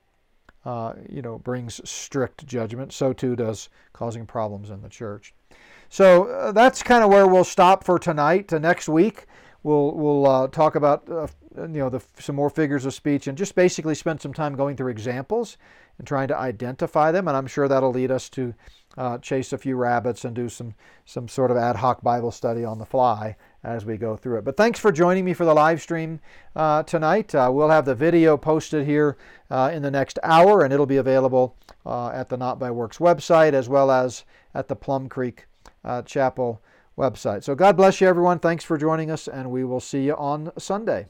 [0.65, 5.33] uh, you know, brings strict judgment, so too does causing problems in the church.
[5.89, 8.51] So uh, that's kind of where we'll stop for tonight.
[8.51, 9.25] Uh, next week,
[9.61, 11.27] we'll we'll uh, talk about uh,
[11.57, 14.75] you know, the, some more figures of speech and just basically spend some time going
[14.75, 15.57] through examples
[15.97, 17.27] and trying to identify them.
[17.27, 18.53] And I'm sure that'll lead us to
[18.97, 20.75] uh, chase a few rabbits and do some,
[21.05, 24.45] some sort of ad hoc Bible study on the fly as we go through it.
[24.45, 26.19] But thanks for joining me for the live stream
[26.55, 27.33] uh, tonight.
[27.33, 29.17] Uh, we'll have the video posted here
[29.49, 31.55] uh, in the next hour, and it'll be available
[31.85, 35.47] uh, at the Not by Works website as well as at the Plum Creek
[35.83, 36.61] uh, Chapel
[36.97, 37.43] website.
[37.43, 38.39] So God bless you, everyone.
[38.39, 41.07] Thanks for joining us, and we will see you on Sunday.